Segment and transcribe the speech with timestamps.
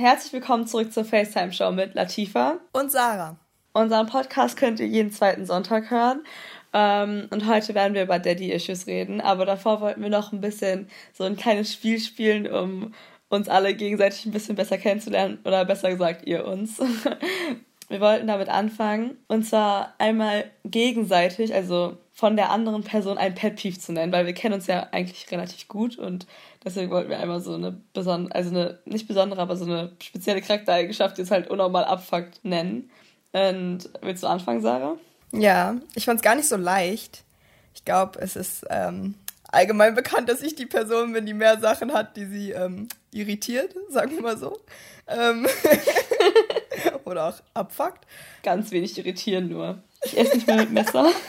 [0.00, 3.36] Herzlich willkommen zurück zur FaceTime Show mit Latifa und Sarah.
[3.74, 6.24] Unseren Podcast könnt ihr jeden zweiten Sonntag hören.
[6.72, 9.20] Ähm, und heute werden wir über Daddy Issues reden.
[9.20, 12.94] Aber davor wollten wir noch ein bisschen so ein kleines Spiel spielen, um
[13.28, 15.38] uns alle gegenseitig ein bisschen besser kennenzulernen.
[15.44, 16.78] Oder besser gesagt, ihr uns.
[17.90, 19.18] wir wollten damit anfangen.
[19.28, 24.26] Und zwar einmal gegenseitig, also von der anderen Person ein Pet Peeve zu nennen, weil
[24.26, 26.26] wir kennen uns ja eigentlich relativ gut und
[26.62, 30.42] deswegen wollten wir einmal so eine besondere, also eine nicht besondere, aber so eine spezielle
[30.42, 32.90] Charaktereigenschaft, die es halt unnormal abfuckt, nennen.
[33.32, 34.98] Und willst du anfangen, Sarah?
[35.32, 37.24] Ja, ich fand es gar nicht so leicht.
[37.74, 39.14] Ich glaube, es ist ähm,
[39.48, 43.74] allgemein bekannt, dass ich die Person bin, die mehr Sachen hat, die sie ähm, irritiert,
[43.88, 44.60] sagen wir mal so.
[45.08, 45.46] Ähm
[47.06, 48.06] Oder auch abfuckt.
[48.42, 49.78] Ganz wenig irritieren nur.
[50.02, 51.08] Ich esse nicht mehr mit Messer.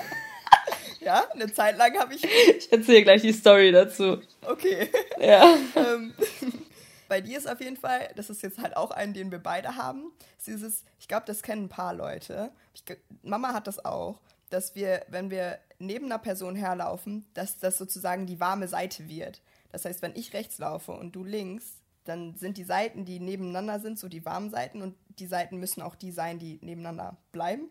[1.02, 2.23] Ja, eine Zeit lang habe ich.
[2.58, 4.22] Ich erzähle gleich die Story dazu.
[4.46, 4.90] Okay.
[5.20, 5.58] Ja.
[5.76, 6.14] ähm,
[7.10, 9.76] bei dir ist auf jeden Fall, das ist jetzt halt auch einen, den wir beide
[9.76, 12.52] haben, ist dieses, ich glaube, das kennen ein paar Leute.
[12.74, 12.84] Ich,
[13.24, 18.27] Mama hat das auch, dass wir, wenn wir neben einer Person herlaufen, dass das sozusagen
[18.27, 19.41] die warme Seite wird.
[19.72, 23.79] Das heißt, wenn ich rechts laufe und du links, dann sind die Seiten, die nebeneinander
[23.79, 27.70] sind, so die warmen Seiten und die Seiten müssen auch die sein, die nebeneinander bleiben.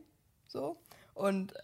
[0.49, 0.77] So.
[1.15, 1.55] Und.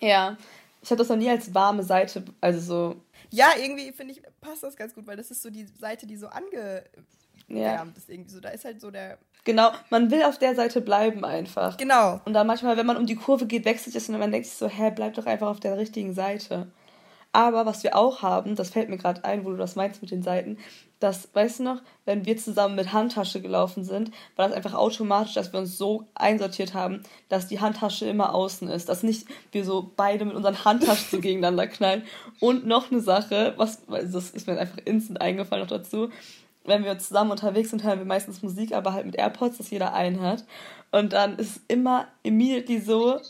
[0.00, 0.36] Ja,
[0.82, 2.96] ich habe das noch nie als warme Seite, also so.
[3.30, 6.16] Ja, irgendwie finde ich, passt das ganz gut, weil das ist so die Seite, die
[6.16, 6.84] so angewärmt
[7.48, 7.84] ja.
[7.96, 8.40] ist irgendwie so.
[8.40, 9.18] Da ist halt so der.
[9.44, 11.76] Genau, man will auf der Seite bleiben einfach.
[11.76, 12.20] Genau.
[12.24, 14.56] Und dann manchmal, wenn man um die Kurve geht, wechselt es und man denkt sich
[14.56, 16.70] so, hä, bleib doch einfach auf der richtigen Seite.
[17.32, 20.10] Aber was wir auch haben, das fällt mir gerade ein, wo du das meinst mit
[20.10, 20.58] den Seiten,
[21.00, 25.34] dass, weißt du noch, wenn wir zusammen mit Handtasche gelaufen sind, war das einfach automatisch,
[25.34, 28.88] dass wir uns so einsortiert haben, dass die Handtasche immer außen ist.
[28.88, 32.02] Dass nicht wir so beide mit unseren Handtaschen so gegeneinander knallen.
[32.40, 36.10] Und noch eine Sache, was, das ist mir einfach instant eingefallen noch dazu.
[36.64, 39.94] Wenn wir zusammen unterwegs sind, hören wir meistens Musik, aber halt mit AirPods, dass jeder
[39.94, 40.44] einen hat.
[40.90, 43.20] Und dann ist es immer immediately so,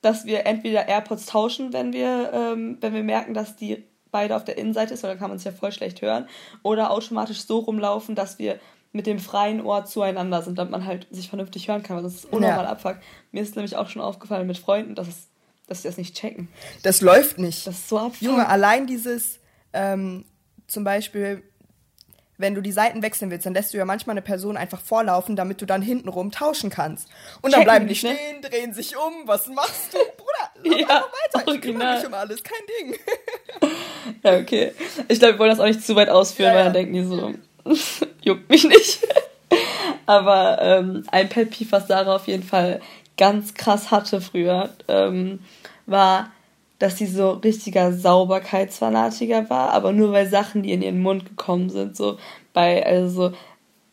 [0.00, 4.44] dass wir entweder AirPods tauschen, wenn wir, ähm, wenn wir merken, dass die beide auf
[4.44, 6.28] der Innenseite ist, weil dann kann man es ja voll schlecht hören,
[6.62, 8.58] oder automatisch so rumlaufen, dass wir
[8.92, 12.14] mit dem freien Ohr zueinander sind, damit man halt sich vernünftig hören kann, weil das
[12.14, 12.70] ist unnormal ja.
[12.70, 13.02] abfuckt.
[13.30, 15.28] Mir ist nämlich auch schon aufgefallen mit Freunden, dass, es,
[15.68, 16.48] dass sie das nicht checken.
[16.82, 17.66] Das läuft nicht.
[17.66, 18.22] Das ist so abfuckt.
[18.22, 19.38] Junge, allein dieses,
[19.72, 20.24] ähm,
[20.66, 21.44] zum Beispiel,
[22.36, 25.36] wenn du die Seiten wechseln willst, dann lässt du ja manchmal eine Person einfach vorlaufen,
[25.36, 27.08] damit du dann hintenrum tauschen kannst.
[27.42, 27.96] Und dann bleiben die ne?
[27.96, 28.48] stehen, ne?
[28.48, 29.12] drehen sich um.
[29.26, 30.26] Was machst du, Bruder?
[30.64, 31.04] ja,
[31.34, 31.54] weiter.
[31.54, 32.98] Ich kümmere mich um alles, kein Ding.
[34.22, 34.72] ja, okay.
[35.08, 37.04] Ich glaube, wir wollen das auch nicht zu weit ausführen, ja, weil dann denken die
[37.04, 37.34] so,
[38.22, 39.06] juckt mich nicht.
[40.06, 42.80] Aber ähm, ein Pet Peeve, was Sarah auf jeden Fall
[43.16, 45.40] ganz krass hatte früher, ähm,
[45.86, 46.30] war,
[46.78, 51.68] dass sie so richtiger Sauberkeitsfanatiker war, aber nur weil Sachen, die in ihren Mund gekommen
[51.68, 52.18] sind, so
[52.54, 53.36] bei, also so,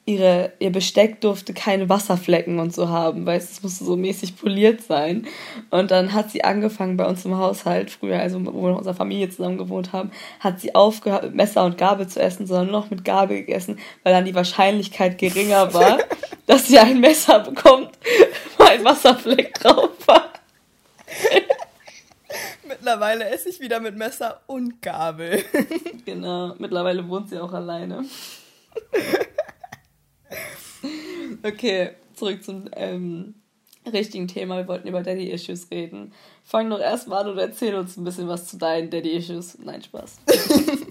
[0.08, 4.82] ihre, ihr Besteck durfte keine Wasserflecken und so haben, weil es musste so mäßig poliert
[4.82, 5.28] sein.
[5.70, 8.96] Und dann hat sie angefangen bei uns im Haushalt, früher, also wo wir mit unserer
[8.96, 12.90] Familie zusammen gewohnt haben, hat sie aufgehört mit Messer und Gabel zu essen, sondern noch
[12.90, 15.98] mit Gabel gegessen, weil dann die Wahrscheinlichkeit geringer war,
[16.46, 17.92] dass sie ein Messer bekommt,
[18.58, 20.32] wo ein Wasserfleck drauf war.
[22.66, 25.44] Mittlerweile esse ich wieder mit Messer und Gabel.
[26.06, 28.06] genau, mittlerweile wohnt sie auch alleine.
[31.44, 33.36] okay, zurück zum ähm,
[33.86, 34.58] richtigen Thema.
[34.58, 36.14] Wir wollten über Daddy Issues reden.
[36.44, 39.58] Fang doch erstmal an und erzähl uns ein bisschen was zu deinen Daddy Issues.
[39.60, 40.20] Nein, Spaß.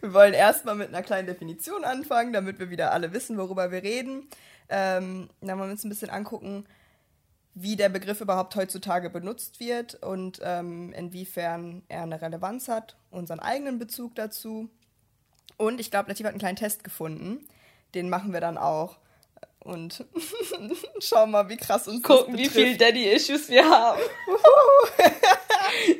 [0.00, 3.82] wir wollen erstmal mit einer kleinen Definition anfangen, damit wir wieder alle wissen, worüber wir
[3.82, 4.28] reden.
[4.68, 6.66] Ähm, dann wollen wir uns ein bisschen angucken,
[7.54, 13.40] wie der Begriff überhaupt heutzutage benutzt wird und ähm, inwiefern er eine Relevanz hat, unseren
[13.40, 14.68] eigenen Bezug dazu.
[15.56, 17.48] Und ich glaube, Latif hat einen kleinen Test gefunden.
[17.94, 18.98] Den machen wir dann auch.
[19.60, 20.04] Und
[21.00, 24.00] schauen mal, wie krass uns Gucken, das wie viel Daddy-Issues wir haben.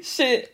[0.03, 0.51] Shit.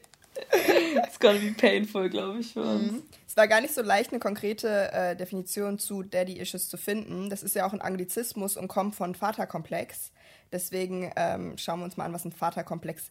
[0.96, 2.92] It's gonna be painful, glaube ich, für uns.
[2.92, 3.02] Mhm.
[3.28, 7.30] Es war gar nicht so leicht, eine konkrete äh, Definition zu Daddy-Issues zu finden.
[7.30, 10.12] Das ist ja auch ein Anglizismus und kommt von Vaterkomplex.
[10.52, 13.10] Deswegen ähm, schauen wir uns mal an, was ein Vaterkomplex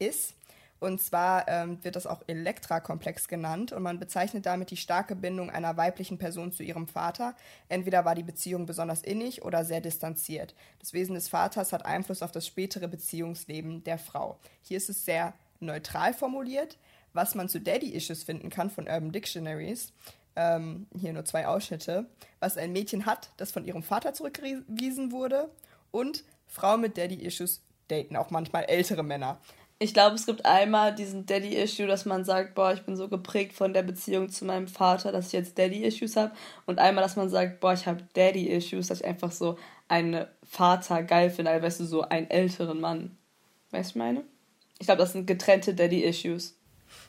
[0.00, 0.34] ist.
[0.80, 5.50] Und zwar ähm, wird das auch Elektrakomplex genannt und man bezeichnet damit die starke Bindung
[5.50, 7.36] einer weiblichen Person zu ihrem Vater.
[7.68, 10.54] Entweder war die Beziehung besonders innig oder sehr distanziert.
[10.78, 14.38] Das Wesen des Vaters hat Einfluss auf das spätere Beziehungsleben der Frau.
[14.62, 16.78] Hier ist es sehr neutral formuliert.
[17.12, 19.92] Was man zu Daddy-Issues finden kann von Urban Dictionaries,
[20.36, 22.06] ähm, hier nur zwei Ausschnitte,
[22.38, 25.50] was ein Mädchen hat, das von ihrem Vater zurückgewiesen wurde
[25.90, 29.40] und Frauen mit Daddy-Issues daten auch manchmal ältere Männer.
[29.82, 33.54] Ich glaube, es gibt einmal diesen Daddy-Issue, dass man sagt, boah, ich bin so geprägt
[33.54, 36.32] von der Beziehung zu meinem Vater, dass ich jetzt Daddy-Issues habe.
[36.66, 41.02] Und einmal, dass man sagt, boah, ich habe Daddy-Issues, dass ich einfach so einen Vater
[41.02, 43.16] geil finde, also weißt du, so einen älteren Mann.
[43.70, 44.22] Weißt du, meine?
[44.78, 46.58] Ich glaube, das sind getrennte Daddy-Issues.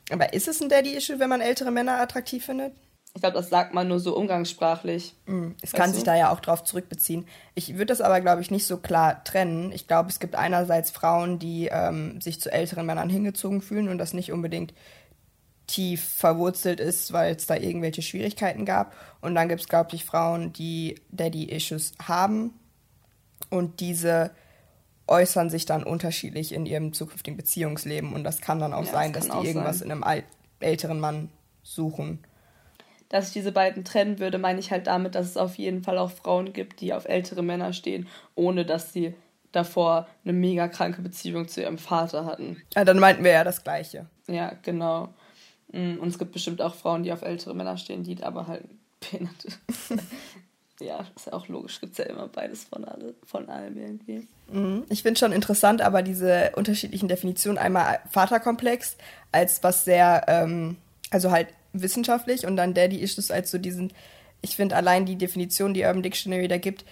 [0.09, 2.73] Aber ist es ein Daddy-Issue, wenn man ältere Männer attraktiv findet?
[3.13, 5.15] Ich glaube, das sagt man nur so umgangssprachlich.
[5.25, 5.95] Mm, es kann du?
[5.95, 7.25] sich da ja auch drauf zurückbeziehen.
[7.55, 9.71] Ich würde das aber, glaube ich, nicht so klar trennen.
[9.73, 13.97] Ich glaube, es gibt einerseits Frauen, die ähm, sich zu älteren Männern hingezogen fühlen und
[13.97, 14.73] das nicht unbedingt
[15.67, 18.95] tief verwurzelt ist, weil es da irgendwelche Schwierigkeiten gab.
[19.19, 22.53] Und dann gibt es, glaube ich, Frauen, die Daddy-Issues haben
[23.49, 24.31] und diese
[25.07, 28.13] äußern sich dann unterschiedlich in ihrem zukünftigen Beziehungsleben.
[28.13, 29.91] Und das kann dann auch ja, sein, das dass die irgendwas sein.
[29.91, 30.23] in einem
[30.61, 31.29] älteren Mann
[31.63, 32.19] suchen
[33.11, 35.97] dass ich diese beiden trennen würde, meine ich halt damit, dass es auf jeden Fall
[35.97, 39.13] auch Frauen gibt, die auf ältere Männer stehen, ohne dass sie
[39.51, 42.61] davor eine mega kranke Beziehung zu ihrem Vater hatten.
[42.73, 44.05] Ja, dann meinten wir ja das Gleiche.
[44.27, 45.09] Ja, genau.
[45.73, 48.63] Mm, und es gibt bestimmt auch Frauen, die auf ältere Männer stehen, die aber halt
[49.01, 49.59] behindert.
[50.79, 54.25] ja, ist ja auch logisch, gibt es ja immer beides von, alle, von allem irgendwie.
[54.49, 54.85] Mhm.
[54.87, 58.95] Ich finde schon interessant, aber diese unterschiedlichen Definitionen, einmal Vaterkomplex
[59.33, 60.77] als was sehr, ähm,
[61.09, 63.93] also halt wissenschaftlich und dann Daddy Issues als so diesen,
[64.41, 66.85] ich finde allein die Definition, die Urban Dictionary da gibt,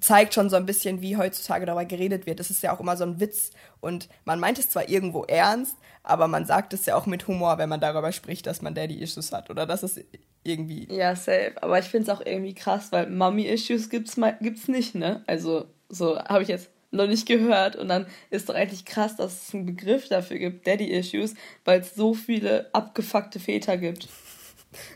[0.00, 2.40] zeigt schon so ein bisschen, wie heutzutage darüber geredet wird.
[2.40, 3.50] Das ist ja auch immer so ein Witz
[3.80, 7.58] und man meint es zwar irgendwo ernst, aber man sagt es ja auch mit Humor,
[7.58, 10.00] wenn man darüber spricht, dass man Daddy-Issues hat oder dass es
[10.42, 10.86] irgendwie...
[10.92, 11.54] Ja, safe.
[11.60, 15.22] Aber ich finde es auch irgendwie krass, weil Mommy-Issues gibt's, gibt's nicht, ne?
[15.26, 17.76] Also so habe ich jetzt noch nicht gehört.
[17.76, 21.34] Und dann ist doch eigentlich krass, dass es einen Begriff dafür gibt, Daddy Issues,
[21.64, 24.08] weil es so viele abgefuckte Väter gibt.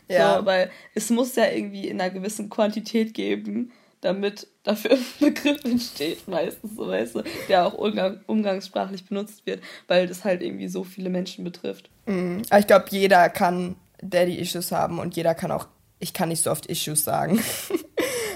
[0.07, 0.39] Ja.
[0.39, 3.71] So, weil es muss ja irgendwie in einer gewissen Quantität geben,
[4.01, 4.91] damit dafür
[5.21, 10.23] ein Begriff entsteht, meistens, so weißt du, der auch umgang umgangssprachlich benutzt wird, weil das
[10.23, 11.89] halt irgendwie so viele Menschen betrifft.
[12.05, 12.41] Mhm.
[12.57, 15.67] Ich glaube, jeder kann Daddy-Issues haben und jeder kann auch,
[15.99, 17.41] ich kann nicht so oft Issues sagen.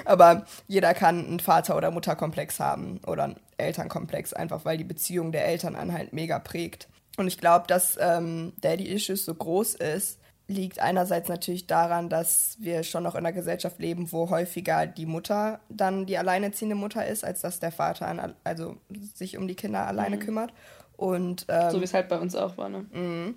[0.06, 5.31] Aber jeder kann einen Vater- oder Mutterkomplex haben oder einen Elternkomplex, einfach weil die Beziehung
[5.31, 6.88] der Eltern einen halt mega prägt.
[7.18, 12.84] Und ich glaube, dass ähm, Daddy-Issues so groß ist, liegt einerseits natürlich daran, dass wir
[12.84, 17.24] schon noch in einer Gesellschaft leben, wo häufiger die Mutter dann die alleinerziehende Mutter ist,
[17.25, 18.78] als dass der Vater an, also
[19.16, 20.19] sich um die Kinder alleine mhm.
[20.19, 20.54] kümmert.
[20.98, 22.86] Und, ähm, so wie es halt bei uns auch war, ne?
[22.92, 23.34] Mh.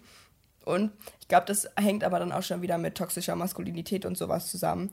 [0.65, 4.51] Und ich glaube, das hängt aber dann auch schon wieder mit toxischer Maskulinität und sowas
[4.51, 4.91] zusammen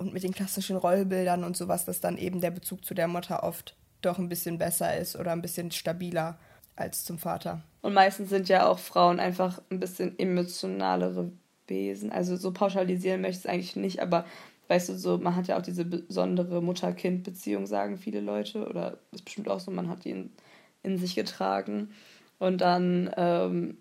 [0.00, 3.42] und mit den klassischen Rollbildern und sowas, dass dann eben der Bezug zu der Mutter
[3.42, 6.38] oft doch ein bisschen besser ist oder ein bisschen stabiler
[6.74, 7.62] als zum Vater.
[7.82, 11.30] Und meistens sind ja auch Frauen einfach ein bisschen emotionalere
[11.66, 12.10] Wesen.
[12.10, 14.24] Also so pauschalisieren möchte ich es eigentlich nicht, aber
[14.68, 18.66] weißt du, so, man hat ja auch diese besondere Mutter-Kind-Beziehung, sagen viele Leute.
[18.66, 20.30] Oder ist bestimmt auch so, man hat die in,
[20.82, 21.90] in sich getragen.
[22.38, 23.76] Und dann ähm,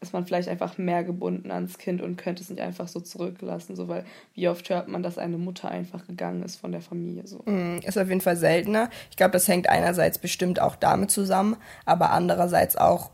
[0.00, 3.76] ist man vielleicht einfach mehr gebunden ans Kind und könnte es nicht einfach so zurücklassen,
[3.76, 4.04] so weil
[4.34, 7.42] wie oft hört man, dass eine Mutter einfach gegangen ist von der Familie so.
[7.44, 8.88] Mm, ist auf jeden Fall seltener.
[9.10, 13.10] Ich glaube, das hängt einerseits bestimmt auch damit zusammen, aber andererseits auch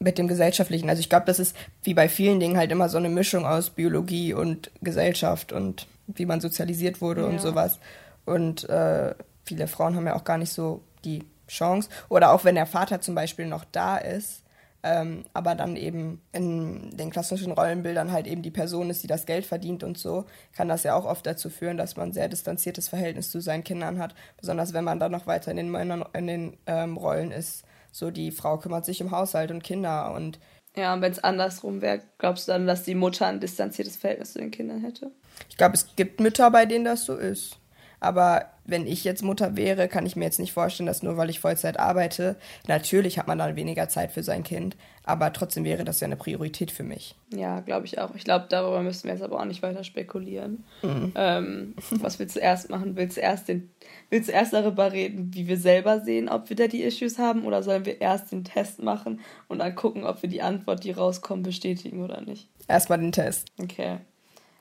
[0.00, 0.88] mit dem gesellschaftlichen.
[0.88, 1.54] Also ich glaube, das ist
[1.84, 6.26] wie bei vielen Dingen halt immer so eine Mischung aus Biologie und Gesellschaft und wie
[6.26, 7.26] man sozialisiert wurde ja.
[7.28, 7.78] und sowas.
[8.24, 9.14] Und äh,
[9.44, 11.88] viele Frauen haben ja auch gar nicht so die Chance.
[12.08, 14.42] Oder auch wenn der Vater zum Beispiel noch da ist,
[14.82, 19.26] ähm, aber dann eben in den klassischen Rollenbildern halt eben die Person ist, die das
[19.26, 22.28] Geld verdient und so, kann das ja auch oft dazu führen, dass man ein sehr
[22.28, 26.04] distanziertes Verhältnis zu seinen Kindern hat, besonders wenn man dann noch weiter in den, Männern,
[26.14, 27.64] in den ähm, Rollen ist.
[27.92, 30.38] So, die Frau kümmert sich um Haushalt und Kinder und
[30.76, 34.34] ja, und wenn es andersrum wäre, glaubst du dann, dass die Mutter ein distanziertes Verhältnis
[34.34, 35.10] zu den Kindern hätte?
[35.48, 37.58] Ich glaube, es gibt Mütter, bei denen das so ist.
[37.98, 41.30] Aber wenn ich jetzt Mutter wäre, kann ich mir jetzt nicht vorstellen, dass nur weil
[41.30, 42.36] ich Vollzeit arbeite,
[42.66, 46.16] natürlich hat man dann weniger Zeit für sein Kind, aber trotzdem wäre das ja eine
[46.16, 47.16] Priorität für mich.
[47.34, 48.14] Ja, glaube ich auch.
[48.14, 50.64] Ich glaube, darüber müssen wir jetzt aber auch nicht weiter spekulieren.
[50.82, 51.12] Mhm.
[51.14, 52.96] Ähm, was willst du erst machen?
[52.96, 53.70] Willst du erst, den,
[54.08, 57.44] willst du erst darüber reden, wie wir selber sehen, ob wir da die Issues haben,
[57.44, 60.92] oder sollen wir erst den Test machen und dann gucken, ob wir die Antwort, die
[60.92, 62.48] rauskommt, bestätigen oder nicht?
[62.68, 63.48] Erstmal den Test.
[63.60, 63.98] Okay.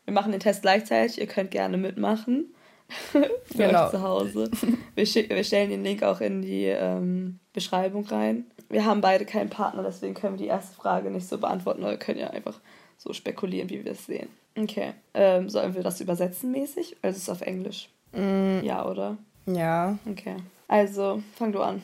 [0.06, 1.20] Wir machen den Test gleichzeitig.
[1.20, 2.46] Ihr könnt gerne mitmachen.
[3.12, 3.86] für genau.
[3.86, 4.52] euch zu Hause.
[4.96, 8.46] Wir, wir, stellen den Link auch in die ähm, Beschreibung rein.
[8.68, 11.96] Wir haben beide keinen Partner, deswegen können wir die erste Frage nicht so beantworten, oder
[11.96, 12.60] können ja einfach
[12.98, 14.28] so spekulieren, wie wir es sehen.
[14.58, 14.92] Okay.
[15.14, 16.98] Ähm, sollen wir das übersetzen mäßig?
[17.02, 17.90] Also ist es auf Englisch?
[18.12, 18.60] Mm.
[18.62, 19.18] Ja, oder?
[19.46, 19.98] Ja.
[20.10, 20.36] Okay.
[20.68, 21.82] Also, fang du an.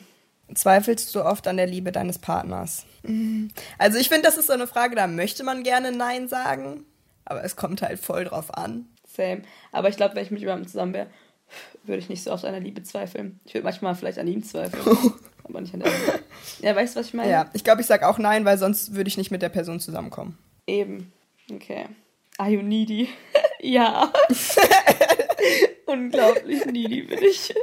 [0.54, 2.84] Zweifelst du oft an der Liebe deines Partners?
[3.02, 3.46] Mm.
[3.78, 6.84] Also ich finde, das ist so eine Frage, da möchte man gerne Nein sagen,
[7.24, 8.86] aber es kommt halt voll drauf an
[9.16, 9.42] same.
[9.72, 11.08] Aber ich glaube, wenn ich mit jemandem zusammen wäre,
[11.84, 13.40] würde ich nicht so oft an der Liebe zweifeln.
[13.44, 14.82] Ich würde manchmal vielleicht an ihm zweifeln,
[15.44, 16.20] aber nicht an der Liebe.
[16.60, 17.30] Ja, weißt du, was ich meine?
[17.30, 19.80] Ja, ich glaube, ich sage auch nein, weil sonst würde ich nicht mit der Person
[19.80, 20.38] zusammenkommen.
[20.66, 21.12] Eben.
[21.50, 21.86] Okay.
[22.38, 23.08] Are you needy?
[23.60, 24.12] ja.
[25.86, 27.54] Unglaublich needy bin ich.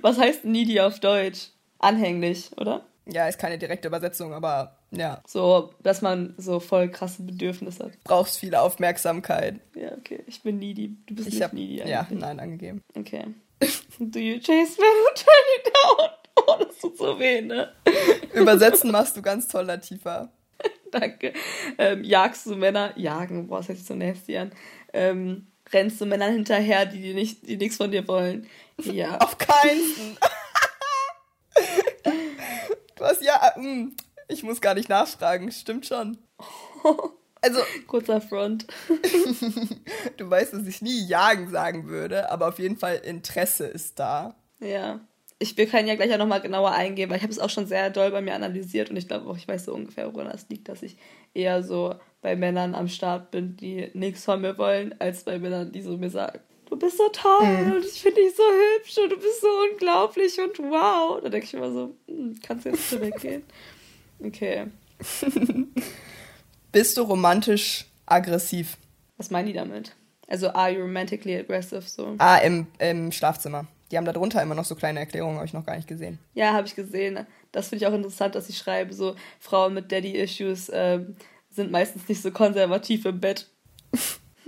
[0.00, 1.50] Was heißt needy auf Deutsch?
[1.78, 2.86] Anhänglich, oder?
[3.06, 5.22] Ja, ist keine direkte Übersetzung, aber ja.
[5.26, 7.92] So, dass man so voll krasse Bedürfnisse hat.
[8.04, 9.60] Brauchst viel Aufmerksamkeit.
[9.74, 10.22] Ja, okay.
[10.26, 10.96] Ich bin needy.
[11.06, 12.20] Du bist Ich nicht hab, needy ja, eigentlich.
[12.20, 12.82] nein, angegeben.
[12.96, 13.24] Okay.
[13.98, 16.10] Do you chase men who turn you down?
[16.46, 17.72] Oh, das tut so weh, ne?
[18.32, 20.30] Übersetzen machst du ganz toll, Latifa.
[20.90, 21.32] Danke.
[21.76, 24.52] Ähm, jagst du Männer, jagen, boah, das hört sich so nasty an.
[24.92, 28.46] Ähm, rennst du Männern hinterher, die, die, nicht, die nichts von dir wollen?
[28.82, 29.18] Ja.
[29.18, 30.16] Auf keinen.
[32.96, 33.92] du hast ja, mm,
[34.28, 36.18] ich muss gar nicht nachfragen, stimmt schon.
[37.40, 38.66] Also, Kurzer Front.
[40.16, 44.34] du weißt, dass ich nie jagen sagen würde, aber auf jeden Fall Interesse ist da.
[44.58, 45.00] Ja.
[45.38, 47.66] Ich, wir können ja gleich auch nochmal genauer eingehen, weil ich habe es auch schon
[47.66, 50.48] sehr doll bei mir analysiert und ich glaube auch, ich weiß so ungefähr, woran das
[50.48, 50.96] liegt, dass ich
[51.32, 55.70] eher so bei Männern am Start bin, die nichts von mir wollen, als bei Männern,
[55.70, 59.10] die so mir sagen, du bist so toll und ich finde dich so hübsch und
[59.10, 61.20] du bist so unglaublich und wow.
[61.22, 63.44] Da denke ich immer so, hm, kannst du jetzt bitte weggehen?
[64.20, 64.66] Okay.
[66.72, 68.76] Bist du romantisch aggressiv?
[69.16, 69.94] Was meinen die damit?
[70.26, 71.82] Also, are you romantically aggressive?
[71.82, 72.14] So.
[72.18, 73.66] Ah, im, im Schlafzimmer.
[73.90, 76.18] Die haben da drunter immer noch so kleine Erklärungen, habe ich noch gar nicht gesehen.
[76.34, 77.26] Ja, habe ich gesehen.
[77.52, 81.16] Das finde ich auch interessant, dass sie schreiben, so Frauen mit Daddy-Issues ähm,
[81.48, 83.48] sind meistens nicht so konservativ im Bett.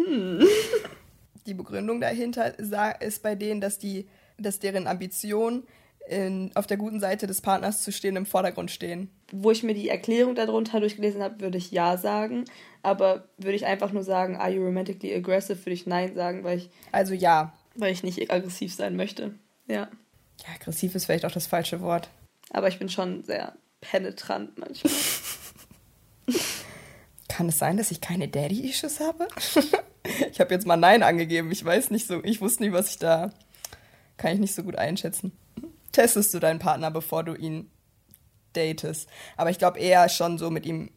[1.46, 2.58] Die Begründung dahinter
[3.00, 4.06] ist bei denen, dass die,
[4.38, 5.64] dass deren Ambitionen
[6.10, 9.10] in, auf der guten Seite des Partners zu stehen im Vordergrund stehen.
[9.30, 12.44] Wo ich mir die Erklärung darunter durchgelesen habe, würde ich ja sagen.
[12.82, 16.58] Aber würde ich einfach nur sagen, are you romantically aggressive, würde ich nein sagen, weil
[16.58, 17.52] ich, Also ja.
[17.76, 19.34] weil ich nicht aggressiv sein möchte.
[19.68, 19.88] Ja.
[20.40, 22.10] Ja, aggressiv ist vielleicht auch das falsche Wort.
[22.50, 24.92] Aber ich bin schon sehr penetrant manchmal.
[27.28, 29.28] Kann es sein, dass ich keine Daddy-Issues habe?
[30.32, 31.52] ich habe jetzt mal Nein angegeben.
[31.52, 33.30] Ich weiß nicht so, ich wusste nicht, was ich da.
[34.16, 35.32] Kann ich nicht so gut einschätzen.
[35.92, 37.70] Testest du deinen Partner, bevor du ihn
[38.52, 39.08] datest?
[39.36, 40.90] Aber ich glaube eher schon so mit ihm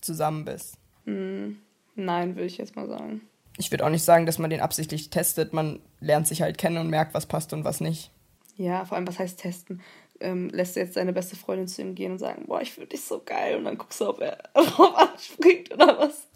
[0.00, 0.76] zusammen bist.
[1.04, 3.22] Nein, würde ich jetzt mal sagen.
[3.56, 5.52] Ich würde auch nicht sagen, dass man den absichtlich testet.
[5.52, 8.10] Man lernt sich halt kennen und merkt, was passt und was nicht.
[8.56, 9.80] Ja, vor allem, was heißt testen?
[10.20, 12.88] Ähm, lässt du jetzt deine beste Freundin zu ihm gehen und sagen, boah, ich finde
[12.90, 16.26] dich so geil und dann guckst du, ob er drauf anspringt oder was?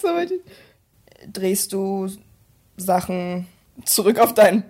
[0.00, 0.42] So mit-
[1.32, 2.08] Drehst du
[2.76, 3.46] Sachen
[3.84, 4.64] zurück auf deinen.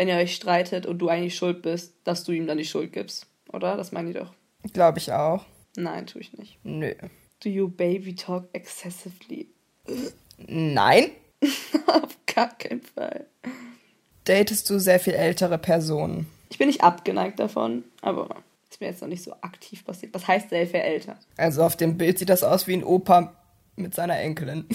[0.00, 2.90] Wenn ihr euch streitet und du eigentlich schuld bist, dass du ihm dann die Schuld
[2.90, 3.26] gibst.
[3.52, 3.76] Oder?
[3.76, 4.32] Das meine ich doch.
[4.72, 5.44] Glaube ich auch.
[5.76, 6.58] Nein, tue ich nicht.
[6.62, 6.94] Nö.
[7.44, 9.50] Do you baby talk excessively?
[10.38, 11.10] Nein.
[11.86, 13.26] Auf gar keinen Fall.
[14.24, 16.26] Datest du sehr viel ältere Personen?
[16.48, 18.36] Ich bin nicht abgeneigt davon, aber
[18.70, 20.14] ist mir jetzt noch nicht so aktiv passiert.
[20.14, 21.18] Was heißt sehr viel älter?
[21.36, 23.36] Also auf dem Bild sieht das aus wie ein Opa
[23.76, 24.64] mit seiner Enkelin.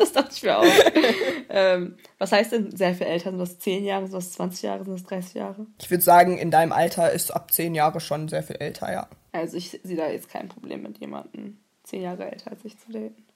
[0.00, 0.64] Das dachte ich mir auch.
[1.50, 3.30] ähm, was heißt denn sehr viel älter?
[3.30, 5.66] Sind das 10 Jahre, sind das 20 Jahre, sind das 30 Jahre?
[5.78, 9.08] Ich würde sagen, in deinem Alter ist ab zehn Jahre schon sehr viel älter, ja.
[9.32, 12.90] Also ich sehe da jetzt kein Problem mit jemandem 10 Jahre älter als ich zu
[12.90, 13.26] daten.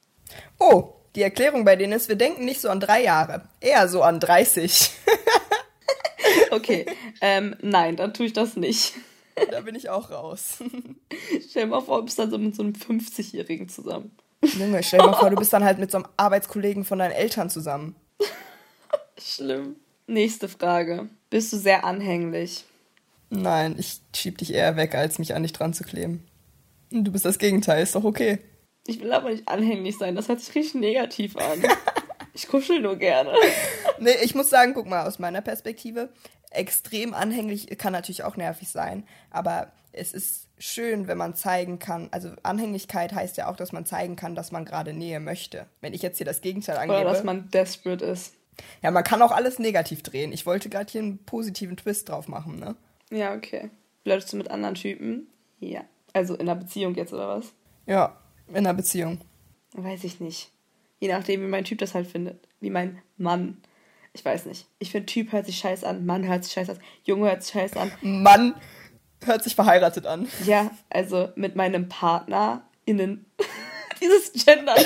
[0.58, 4.02] Oh, die Erklärung bei denen ist, wir denken nicht so an drei Jahre, eher so
[4.02, 4.90] an 30.
[6.50, 6.86] Okay,
[7.20, 8.94] ähm, nein, dann tue ich das nicht.
[9.50, 10.58] da bin ich auch raus.
[11.48, 14.16] Stell dir mal vor, du bist dann so mit so einem 50-Jährigen zusammen.
[14.44, 17.12] Junge, stell dir mal vor, du bist dann halt mit so einem Arbeitskollegen von deinen
[17.12, 17.96] Eltern zusammen.
[19.18, 19.76] Schlimm.
[20.06, 21.08] Nächste Frage.
[21.30, 22.64] Bist du sehr anhänglich?
[23.30, 26.24] Nein, ich schieb dich eher weg, als mich an dich dran zu kleben.
[26.90, 28.38] Du bist das Gegenteil, ist doch okay.
[28.86, 31.62] Ich will aber nicht anhänglich sein, das hört sich richtig negativ an.
[32.36, 33.32] Ich kuschel nur gerne.
[34.00, 36.08] Nee, ich muss sagen, guck mal, aus meiner Perspektive,
[36.54, 42.08] extrem anhänglich kann natürlich auch nervig sein, aber es ist schön, wenn man zeigen kann,
[42.10, 45.66] also Anhänglichkeit heißt ja auch, dass man zeigen kann, dass man gerade Nähe möchte.
[45.80, 48.34] Wenn ich jetzt hier das Gegenteil angebe, Oder dass man desperate ist.
[48.82, 50.32] ja, man kann auch alles negativ drehen.
[50.32, 52.76] Ich wollte gerade hier einen positiven Twist drauf machen, ne?
[53.10, 53.70] Ja, okay.
[54.02, 55.28] Flirtest du mit anderen Typen?
[55.60, 55.84] Ja.
[56.12, 57.52] Also in einer Beziehung jetzt oder was?
[57.86, 59.20] Ja, in einer Beziehung.
[59.72, 60.50] Weiß ich nicht.
[60.98, 62.46] Je nachdem, wie mein Typ das halt findet.
[62.60, 63.58] Wie mein Mann.
[64.14, 64.66] Ich weiß nicht.
[64.78, 67.52] Ich finde, Typ hört sich scheiße an, Mann hört sich scheiße an, Junge hört sich
[67.52, 67.92] scheiße an.
[68.00, 68.54] Mann
[69.24, 70.28] hört sich verheiratet an.
[70.44, 73.26] Ja, also mit meinem Partner innen.
[74.00, 74.76] Dieses Gender.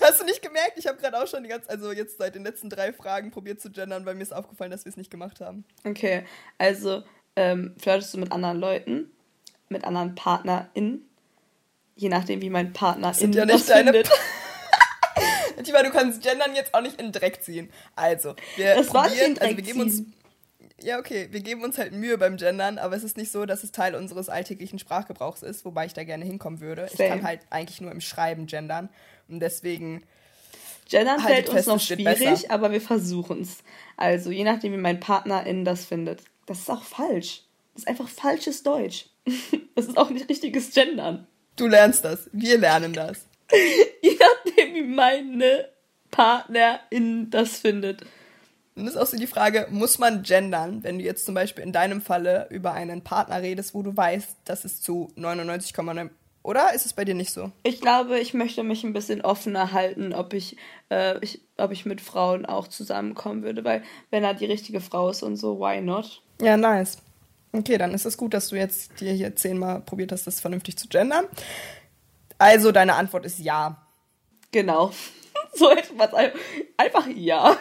[0.00, 0.72] Hast du nicht gemerkt?
[0.76, 3.60] Ich habe gerade auch schon die ganze, also jetzt seit den letzten drei Fragen probiert
[3.60, 5.64] zu gendern, weil mir ist aufgefallen, dass wir es nicht gemacht haben.
[5.84, 6.24] okay,
[6.58, 7.02] also
[7.36, 9.10] ähm, flirtest du mit anderen Leuten,
[9.68, 11.08] mit anderen PartnerInnen,
[11.94, 14.10] je nachdem, wie mein Partner sind innen ja nicht deine findet.
[15.62, 17.70] Tiva, du kannst Gendern jetzt auch nicht in den Dreck ziehen.
[17.96, 20.02] Also, wir Das war den also wir geben uns.
[20.82, 23.64] Ja, okay, wir geben uns halt Mühe beim Gendern, aber es ist nicht so, dass
[23.64, 26.86] es Teil unseres alltäglichen Sprachgebrauchs ist, wobei ich da gerne hinkommen würde.
[26.90, 27.10] Ich Same.
[27.10, 28.88] kann halt eigentlich nur im Schreiben gendern.
[29.28, 30.02] Und deswegen,
[30.88, 33.58] Gendern Haltet fällt uns fest, noch schwierig, aber wir versuchen es.
[33.98, 36.22] Also, je nachdem, wie mein Partnerin das findet.
[36.46, 37.42] Das ist auch falsch.
[37.74, 39.06] Das ist einfach falsches Deutsch.
[39.76, 41.26] Das ist auch nicht richtiges Gendern.
[41.56, 42.28] du lernst das.
[42.32, 43.29] Wir lernen das.
[44.02, 45.68] Je nachdem, wie meine
[46.10, 48.02] Partnerin das findet.
[48.76, 51.64] Und das ist auch so die Frage, muss man gendern, wenn du jetzt zum Beispiel
[51.64, 56.10] in deinem Falle über einen Partner redest, wo du weißt, dass es zu 99,9
[56.42, 57.52] oder ist es bei dir nicht so?
[57.64, 60.56] Ich glaube, ich möchte mich ein bisschen offener halten, ob ich,
[60.90, 65.10] äh, ich, ob ich mit Frauen auch zusammenkommen würde, weil wenn er die richtige Frau
[65.10, 66.22] ist und so, why not?
[66.40, 66.98] Ja, nice.
[67.52, 70.78] Okay, dann ist es gut, dass du jetzt dir hier zehnmal probiert hast, das vernünftig
[70.78, 71.26] zu gendern.
[72.40, 73.76] Also, deine Antwort ist ja.
[74.50, 74.92] Genau.
[75.52, 76.30] So etwas ein-
[76.76, 77.56] einfach ja.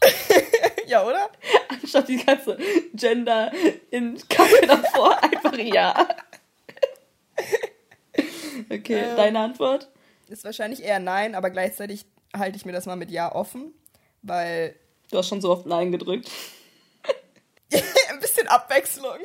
[0.86, 1.28] Ja, oder?
[1.68, 2.56] Anstatt die ganze
[2.94, 3.52] Gender
[3.90, 6.08] in Kacke davor, einfach ja.
[8.70, 9.16] Okay, Ähm.
[9.16, 9.88] deine Antwort?
[10.28, 13.74] Ist wahrscheinlich eher nein, aber gleichzeitig halte ich mir das mal mit ja offen,
[14.22, 14.74] weil
[15.10, 16.30] Du hast schon so oft Nein gedrückt.
[17.72, 19.18] ein bisschen Abwechslung.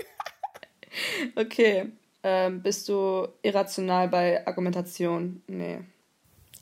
[1.38, 1.92] Okay.
[2.24, 5.42] Ähm, bist du irrational bei Argumentation?
[5.48, 5.80] Nee.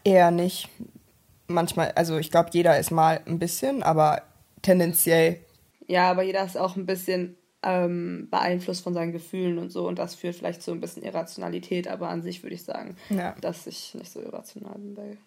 [0.03, 0.69] Eher nicht.
[1.47, 4.21] Manchmal, also ich glaube, jeder ist mal ein bisschen, aber
[4.61, 5.39] tendenziell
[5.87, 9.97] Ja, aber jeder ist auch ein bisschen ähm, beeinflusst von seinen Gefühlen und so und
[9.99, 13.35] das führt vielleicht zu ein bisschen Irrationalität, aber an sich würde ich sagen, Ja.
[13.41, 14.93] dass ich nicht so irrational bin.
[14.95, 15.17] Bei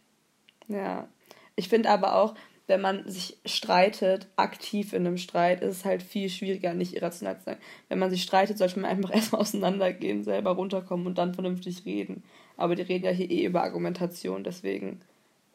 [0.69, 1.09] ja.
[1.57, 2.35] Ich finde aber auch,
[2.69, 7.39] wenn man sich streitet, aktiv in einem Streit, ist es halt viel schwieriger, nicht irrational
[7.39, 7.57] zu sein.
[7.89, 12.23] Wenn man sich streitet, sollte man einfach erstmal auseinandergehen, selber runterkommen und dann vernünftig reden.
[12.57, 15.01] Aber die reden ja hier eh über Argumentation, deswegen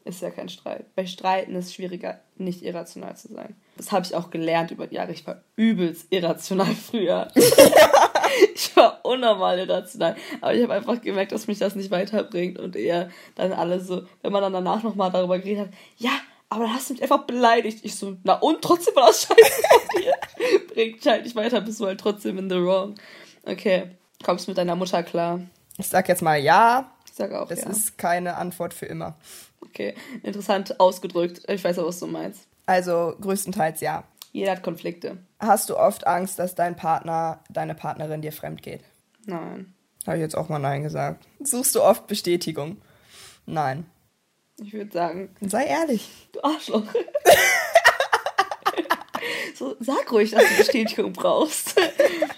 [0.05, 0.93] ist ja kein Streit.
[0.95, 3.55] Bei Streiten ist es schwieriger, nicht irrational zu sein.
[3.77, 5.11] Das habe ich auch gelernt über die Jahre.
[5.11, 7.27] Ich war übelst irrational früher.
[8.55, 10.15] ich war unnormal irrational.
[10.41, 14.03] Aber ich habe einfach gemerkt, dass mich das nicht weiterbringt und eher dann alle so,
[14.23, 16.11] wenn man dann danach nochmal darüber geredet hat, ja,
[16.53, 17.79] aber dann hast du mich einfach beleidigt.
[17.83, 20.13] Ich so, na und trotzdem war das scheiße von dir.
[20.73, 22.95] Bringt halt nicht weiter, bist du halt trotzdem in the wrong.
[23.43, 23.91] Okay,
[24.23, 25.41] kommst mit deiner Mutter klar.
[25.77, 26.91] Ich sag jetzt mal ja.
[27.05, 27.69] Ich sage auch Das ja.
[27.69, 29.15] ist keine Antwort für immer.
[29.61, 31.41] Okay, interessant ausgedrückt.
[31.47, 32.47] Ich weiß aber, was du meinst.
[32.65, 34.03] Also größtenteils ja.
[34.31, 35.17] Jeder hat Konflikte.
[35.39, 38.81] Hast du oft Angst, dass dein Partner, deine Partnerin dir fremd geht?
[39.25, 39.73] Nein.
[40.05, 41.25] Habe ich jetzt auch mal Nein gesagt.
[41.39, 42.77] Suchst du oft Bestätigung?
[43.45, 43.85] Nein.
[44.63, 46.09] Ich würde sagen, Sei ehrlich.
[46.31, 46.83] du Arschloch.
[49.55, 51.75] so, sag ruhig, dass du Bestätigung brauchst.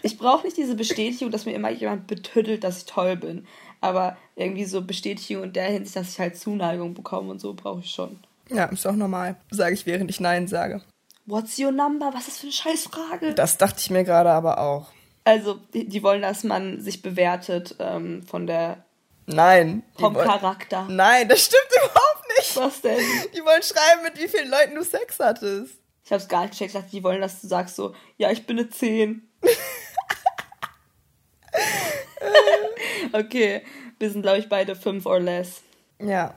[0.02, 3.48] Ich brauche nicht diese Bestätigung, dass mir immer jemand betüttelt, dass ich toll bin.
[3.82, 7.82] Aber irgendwie so Bestätigung in der Hinsicht, dass ich halt Zuneigung bekomme und so brauche
[7.82, 8.20] ich schon.
[8.50, 9.36] Ja, ist auch normal.
[9.52, 10.82] Sage ich, während ich Nein sage.
[11.26, 12.12] What's your number?
[12.14, 13.34] Was ist das für eine Scheißfrage?
[13.34, 14.88] Das dachte ich mir gerade aber auch.
[15.24, 18.86] Also, die, wollen, dass man sich bewertet ähm, von der,
[19.26, 19.82] Nein.
[19.98, 20.86] vom Charakter.
[20.88, 22.15] Nein, das stimmt überhaupt nicht.
[22.54, 23.00] Was denn?
[23.36, 25.74] Die wollen schreiben, mit wie vielen Leuten du Sex hattest.
[26.04, 26.76] Ich hab's gar nicht gecheckt.
[26.76, 29.28] Ich dachte, die wollen, dass du sagst so, ja, ich bin eine 10.
[33.14, 33.64] okay,
[33.98, 35.62] wir sind, glaube ich, beide 5 or less.
[36.00, 36.36] Ja,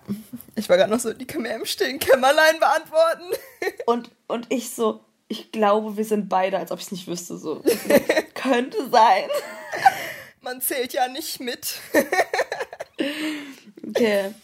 [0.55, 3.25] ich war gerade noch so, die können mir im stillen Kämmerlein beantworten.
[3.87, 7.39] Und, und ich so, ich glaube, wir sind beide, als ob ich es nicht wüsste.
[7.39, 7.63] So,
[8.35, 9.29] könnte sein.
[10.43, 11.81] Man zählt ja nicht mit.
[13.89, 14.35] Okay,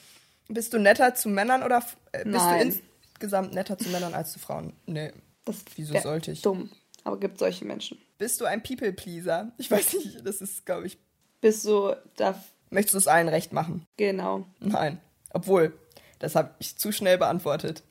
[0.48, 2.70] Bist du netter zu Männern oder äh, bist Nein.
[2.70, 2.76] du
[3.12, 4.74] insgesamt netter zu Männern als zu Frauen?
[4.86, 5.12] Nee.
[5.44, 6.42] das Wieso sollte ich?
[6.42, 6.70] Dumm.
[7.04, 7.98] Aber gibt solche Menschen.
[8.18, 9.52] Bist du ein People-Pleaser?
[9.58, 10.98] Ich weiß nicht, das ist, glaube ich.
[11.40, 12.42] Bist du da.
[12.70, 13.86] Möchtest du es allen recht machen?
[13.96, 14.46] Genau.
[14.60, 15.00] Nein.
[15.30, 15.78] Obwohl,
[16.18, 17.82] das habe ich zu schnell beantwortet.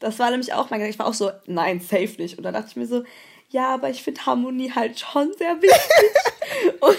[0.00, 0.90] Das war nämlich auch mein Gedanke.
[0.90, 2.38] Ich war auch so, nein, safe nicht.
[2.38, 3.04] Und dann dachte ich mir so,
[3.50, 6.80] ja, aber ich finde Harmonie halt schon sehr wichtig.
[6.80, 6.96] und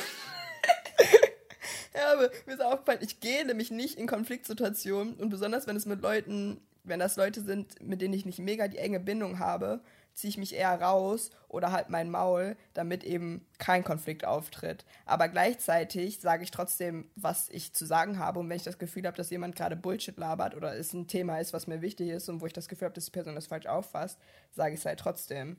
[2.23, 5.85] Ja, aber mir ist aufgefallen, ich gehe nämlich nicht in Konfliktsituationen und besonders wenn es
[5.85, 9.81] mit Leuten, wenn das Leute sind, mit denen ich nicht mega die enge Bindung habe,
[10.13, 14.85] ziehe ich mich eher raus oder halt mein Maul, damit eben kein Konflikt auftritt.
[15.05, 19.07] Aber gleichzeitig sage ich trotzdem, was ich zu sagen habe und wenn ich das Gefühl
[19.07, 22.29] habe, dass jemand gerade Bullshit labert oder es ein Thema ist, was mir wichtig ist
[22.29, 24.19] und wo ich das Gefühl habe, dass die Person das falsch auffasst,
[24.51, 25.57] sage ich es halt trotzdem.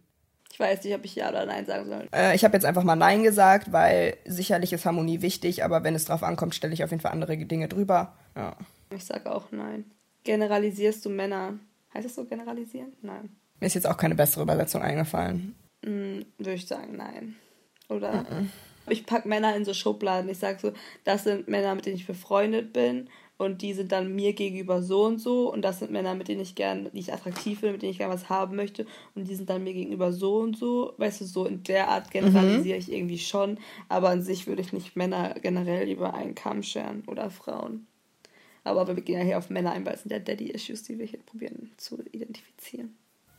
[0.55, 2.09] Ich weiß nicht, ob ich ja oder nein sagen soll.
[2.15, 5.97] Äh, ich habe jetzt einfach mal Nein gesagt, weil sicherlich ist Harmonie wichtig, aber wenn
[5.97, 8.15] es drauf ankommt, stelle ich auf jeden Fall andere Dinge drüber.
[8.37, 8.57] Ja.
[8.95, 9.85] Ich sage auch nein.
[10.23, 11.55] Generalisierst du Männer?
[11.93, 12.93] Heißt es so generalisieren?
[13.03, 13.31] Nein.
[13.59, 15.57] Mir ist jetzt auch keine bessere Übersetzung eingefallen.
[15.85, 17.35] Hm, würde ich sagen nein.
[17.89, 18.25] Oder?
[18.89, 20.31] Ich packe Männer in so Schubladen.
[20.31, 24.15] Ich sage so, das sind Männer, mit denen ich befreundet bin und die sind dann
[24.15, 27.13] mir gegenüber so und so und das sind Männer, mit denen ich gerne, die ich
[27.13, 30.13] attraktiv finde, mit denen ich gerne was haben möchte und die sind dann mir gegenüber
[30.13, 30.95] so und so.
[30.99, 32.81] Weißt du, so in der Art generalisiere mhm.
[32.81, 37.03] ich irgendwie schon, aber an sich würde ich nicht Männer generell über einen Kamm scheren
[37.07, 37.87] oder Frauen.
[38.63, 41.05] Aber wir gehen ja hier auf Männer ein, weil es sind ja Daddy-Issues, die wir
[41.05, 42.97] hier probieren zu identifizieren.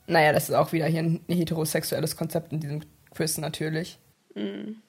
[0.07, 3.97] Naja, das ist auch wieder hier ein heterosexuelles Konzept in diesem Quiz natürlich.
[4.35, 4.81] Mhm.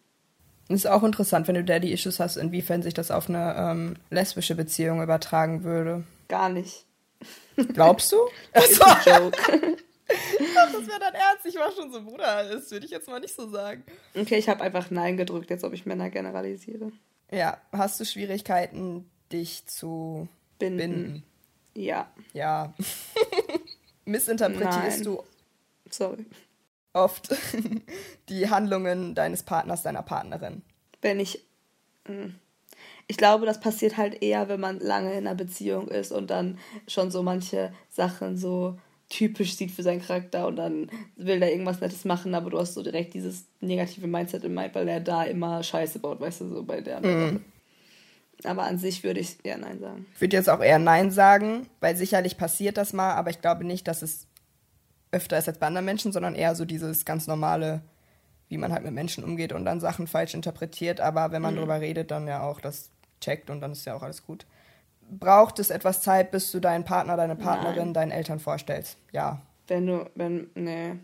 [0.68, 4.56] Es ist auch interessant, wenn du Daddy-Issues hast, inwiefern sich das auf eine ähm, lesbische
[4.56, 6.04] Beziehung übertragen würde.
[6.28, 6.84] Gar nicht.
[7.72, 8.16] Glaubst du?
[8.52, 8.84] Achso.
[9.08, 9.38] Joke.
[9.48, 11.46] Ach, das wäre dann ernst.
[11.46, 13.84] Ich war schon so, Bruder, das würde ich jetzt mal nicht so sagen.
[14.14, 16.90] Okay, ich habe einfach Nein gedrückt, jetzt ob ich Männer generalisiere.
[17.30, 20.76] Ja, hast du Schwierigkeiten, dich zu binden?
[20.78, 21.22] binden?
[21.74, 22.10] Ja.
[22.32, 22.74] Ja.
[24.04, 25.04] Missinterpretierst Nein.
[25.04, 25.22] du
[25.90, 26.26] Sorry
[26.96, 27.34] oft
[28.28, 30.62] die Handlungen deines Partners, deiner Partnerin?
[31.02, 31.44] Wenn ich.
[32.06, 32.34] Hm,
[33.08, 36.58] ich glaube, das passiert halt eher, wenn man lange in einer Beziehung ist und dann
[36.88, 38.78] schon so manche Sachen so
[39.08, 42.74] typisch sieht für seinen Charakter und dann will er irgendwas Nettes machen, aber du hast
[42.74, 46.48] so direkt dieses negative Mindset im Mind, weil er da immer Scheiße baut, weißt du,
[46.48, 47.00] so bei der.
[47.00, 47.44] Mm.
[48.44, 50.06] Aber an sich würde ich eher Nein sagen.
[50.14, 53.64] Ich würde jetzt auch eher Nein sagen, weil sicherlich passiert das mal, aber ich glaube
[53.64, 54.25] nicht, dass es
[55.12, 57.82] öfter ist als bei anderen Menschen, sondern eher so dieses ganz normale,
[58.48, 61.00] wie man halt mit Menschen umgeht und dann Sachen falsch interpretiert.
[61.00, 61.60] Aber wenn man mhm.
[61.60, 62.90] drüber redet, dann ja auch das
[63.20, 64.46] checkt und dann ist ja auch alles gut.
[65.08, 67.94] Braucht es etwas Zeit, bis du deinen Partner, deine Partnerin, Nein.
[67.94, 68.96] deinen Eltern vorstellst?
[69.12, 69.40] Ja.
[69.68, 70.94] Wenn du, wenn, nee.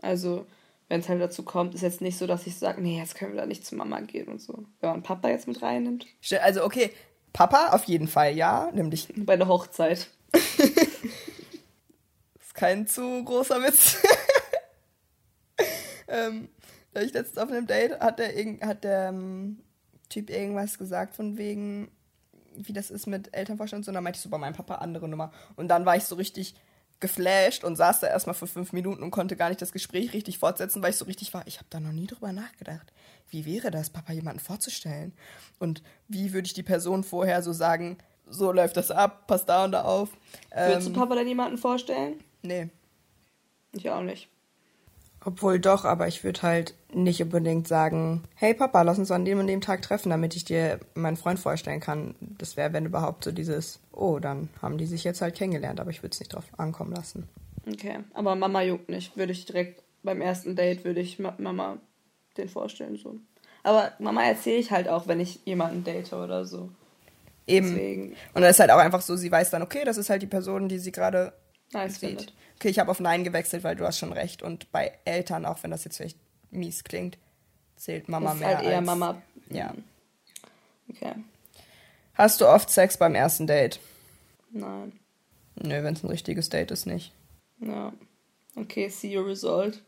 [0.00, 0.46] Also,
[0.88, 3.32] wenn es halt dazu kommt, ist jetzt nicht so, dass ich sage, nee, jetzt können
[3.32, 4.64] wir da nicht zu Mama gehen und so.
[4.80, 6.06] Wenn man Papa jetzt mit reinnimmt.
[6.40, 6.92] Also, okay,
[7.32, 8.70] Papa auf jeden Fall, ja.
[8.72, 9.12] Nämlich.
[9.16, 10.08] Bei der Hochzeit.
[12.58, 13.96] kein zu großer Witz.
[16.08, 16.48] ähm,
[16.92, 18.30] da ich letztens auf einem Date hat der,
[18.66, 19.60] hat der ähm,
[20.08, 21.90] Typ irgendwas gesagt von wegen,
[22.56, 23.86] wie das ist mit Elternvorstand.
[23.86, 25.30] Und dann meinte ich so bei meinem Papa andere Nummer.
[25.54, 26.56] Und dann war ich so richtig
[27.00, 30.38] geflasht und saß da erstmal für fünf Minuten und konnte gar nicht das Gespräch richtig
[30.38, 32.92] fortsetzen, weil ich so richtig war, ich habe da noch nie drüber nachgedacht.
[33.30, 35.12] Wie wäre das, Papa jemanden vorzustellen?
[35.60, 39.64] Und wie würde ich die Person vorher so sagen, so läuft das ab, passt da
[39.64, 40.10] und da auf.
[40.52, 42.18] Würdest ähm, du Papa dann jemanden vorstellen?
[42.42, 42.68] Nee.
[43.72, 44.28] Ich auch nicht.
[45.24, 49.40] Obwohl doch, aber ich würde halt nicht unbedingt sagen, hey Papa, lass uns an dem
[49.40, 52.14] und dem Tag treffen, damit ich dir meinen Freund vorstellen kann.
[52.20, 55.90] Das wäre, wenn überhaupt so dieses, oh, dann haben die sich jetzt halt kennengelernt, aber
[55.90, 57.28] ich würde es nicht drauf ankommen lassen.
[57.66, 59.16] Okay, aber Mama juckt nicht.
[59.16, 61.78] Würde ich direkt beim ersten Date, würde ich Mama
[62.36, 63.16] den vorstellen, so.
[63.64, 66.70] Aber Mama erzähle ich halt auch, wenn ich jemanden date oder so.
[67.46, 67.70] Eben.
[67.70, 68.08] Deswegen.
[68.32, 70.26] Und dann ist halt auch einfach so, sie weiß dann, okay, das ist halt die
[70.26, 71.32] Person, die sie gerade
[71.72, 72.32] nice sieht.
[72.56, 74.42] Okay, ich habe auf Nein gewechselt, weil du hast schon recht.
[74.42, 76.18] Und bei Eltern, auch wenn das jetzt vielleicht
[76.50, 77.18] mies klingt,
[77.76, 78.56] zählt Mama ist mehr.
[78.56, 79.22] Halt eher als, Mama.
[79.50, 79.74] Ja.
[80.88, 81.14] Okay.
[82.14, 83.78] Hast du oft Sex beim ersten Date?
[84.50, 84.98] Nein.
[85.56, 87.12] Nö, wenn es ein richtiges Date ist, nicht.
[87.60, 87.92] Ja.
[88.56, 89.82] Okay, see your result.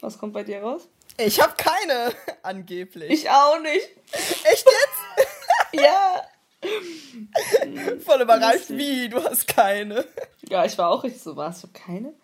[0.00, 0.88] Was kommt bei dir raus?
[1.16, 2.12] Ich habe keine,
[2.42, 3.10] angeblich.
[3.10, 3.88] Ich auch nicht.
[4.12, 5.28] Echt jetzt?
[5.84, 6.22] ja.
[8.04, 10.04] Voll überrascht, wie, du hast keine.
[10.48, 12.14] Ja, ich war auch richtig so, warst du keine?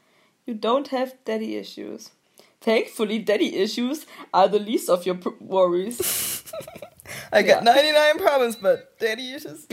[0.46, 2.10] You don't have daddy issues.
[2.60, 6.44] Thankfully, daddy issues are the least of your worries.
[7.32, 7.74] I got ja.
[7.74, 9.66] 99 problems, but daddy issues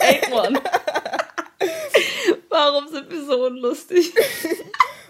[0.00, 0.60] ain't one.
[2.50, 4.12] Warum sind wir so unlustig?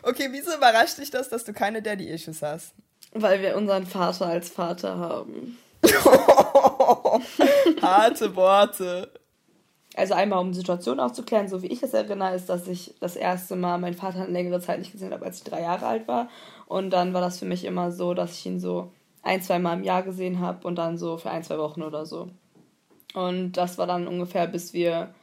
[0.03, 2.75] okay, wieso überrascht dich das, dass du keine daddy issues hast?
[3.13, 5.59] Weil wir unseren Vater als Vater haben.
[7.83, 9.11] Harte Worte.
[9.97, 13.15] Also einmal, um die Situation aufzuklären, so wie ich es erinnere, ist, dass ich das
[13.15, 16.09] erste Mal meinen Vater eine längere Zeit nicht gesehen habe, als ich drei Jahre alt
[16.09, 16.29] war.
[16.67, 18.91] Und dann war das für mich immer so, dass ich ihn so
[19.23, 22.07] ein, zwei Mal im Jahr gesehen habe und dann so für ein, zwei Wochen oder
[22.07, 22.29] so.
[23.15, 25.15] Und das war dann ungefähr, bis wir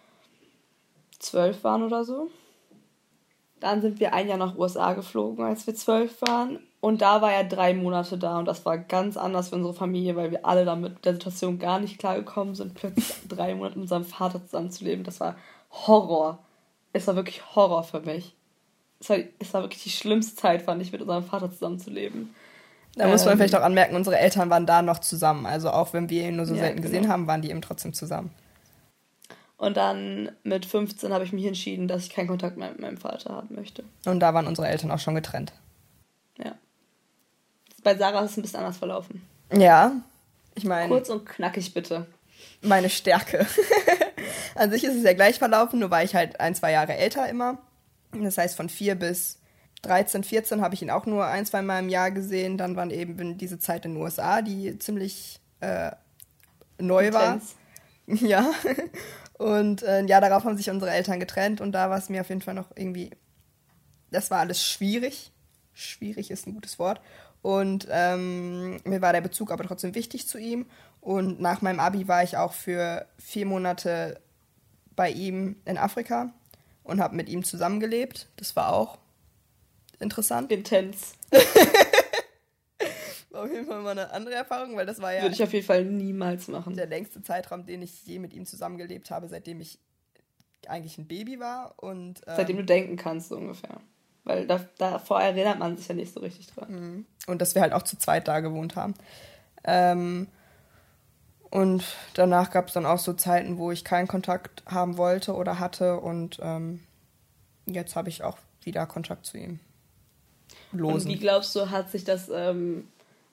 [1.19, 2.29] zwölf waren oder so.
[3.59, 6.59] Dann sind wir ein Jahr nach USA geflogen, als wir zwölf waren.
[6.81, 10.15] Und da war er drei Monate da und das war ganz anders für unsere Familie,
[10.15, 13.83] weil wir alle damit mit der Situation gar nicht klargekommen sind, plötzlich drei Monate mit
[13.83, 15.03] unserem Vater zusammenzuleben.
[15.03, 15.35] Das war
[15.69, 16.39] Horror.
[16.91, 18.35] Es war wirklich Horror für mich.
[18.99, 22.33] Es war, es war wirklich die schlimmste Zeit, fand ich, mit unserem Vater zusammenzuleben.
[22.95, 25.45] Da ähm, muss man ähm, vielleicht auch anmerken, unsere Eltern waren da noch zusammen.
[25.45, 26.87] Also auch wenn wir ihn nur so ja, selten genau.
[26.87, 28.31] gesehen haben, waren die eben trotzdem zusammen.
[29.57, 32.97] Und dann mit 15 habe ich mich entschieden, dass ich keinen Kontakt mehr mit meinem
[32.97, 33.83] Vater haben möchte.
[34.05, 35.53] Und da waren unsere Eltern auch schon getrennt.
[36.43, 36.55] Ja.
[37.83, 39.25] Bei Sarah ist es ein bisschen anders verlaufen.
[39.53, 39.93] Ja.
[40.55, 40.89] Ich meine.
[40.89, 42.07] Kurz und knackig bitte.
[42.61, 43.45] Meine Stärke.
[44.55, 47.27] An sich ist es ja gleich verlaufen, nur war ich halt ein, zwei Jahre älter
[47.29, 47.57] immer.
[48.11, 49.39] Das heißt, von vier bis
[49.83, 52.57] 13, 14 habe ich ihn auch nur ein, zwei Mal im Jahr gesehen.
[52.57, 55.91] Dann waren eben diese Zeit in den USA, die ziemlich äh,
[56.77, 57.41] neu war.
[58.07, 58.51] Ja.
[59.37, 62.29] Und äh, ja, darauf haben sich unsere Eltern getrennt und da war es mir auf
[62.29, 63.11] jeden Fall noch irgendwie,
[64.09, 65.31] das war alles schwierig.
[65.73, 66.99] Schwierig ist ein gutes Wort.
[67.41, 70.65] Und ähm, mir war der Bezug aber trotzdem wichtig zu ihm.
[70.99, 74.19] Und nach meinem Abi war ich auch für vier Monate
[74.95, 76.31] bei ihm in Afrika
[76.83, 78.27] und habe mit ihm zusammengelebt.
[78.35, 78.99] Das war auch
[79.99, 80.51] interessant.
[80.51, 81.15] Intens.
[83.31, 85.23] war auf jeden Fall mal eine andere Erfahrung, weil das war ja.
[85.23, 86.75] Würde ich auf jeden Fall niemals machen.
[86.75, 89.79] Der längste Zeitraum, den ich je mit ihm zusammengelebt habe, seitdem ich
[90.67, 91.73] eigentlich ein Baby war.
[91.77, 93.79] Und, ähm, seitdem du denken kannst, so ungefähr.
[94.23, 96.71] Weil da, davor erinnert man sich ja nicht so richtig dran.
[96.71, 97.05] Mhm.
[97.27, 98.93] Und dass wir halt auch zu zweit da gewohnt haben.
[99.63, 100.27] Ähm,
[101.49, 105.59] und danach gab es dann auch so Zeiten, wo ich keinen Kontakt haben wollte oder
[105.59, 105.99] hatte.
[105.99, 106.81] Und ähm,
[107.65, 109.59] jetzt habe ich auch wieder Kontakt zu ihm.
[110.71, 111.09] Losen.
[111.09, 112.87] Und wie glaubst du, hat sich das ähm,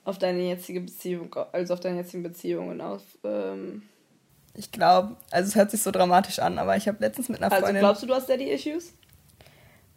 [0.05, 3.03] auf deine jetzige Beziehung, also auf deine jetzigen Beziehungen auf?
[3.25, 3.83] Ähm
[4.55, 7.53] ich glaube, also es hört sich so dramatisch an, aber ich habe letztens mit einer
[7.53, 7.85] also Freundin.
[7.85, 8.95] Also glaubst du, du hast Daddy-Issues?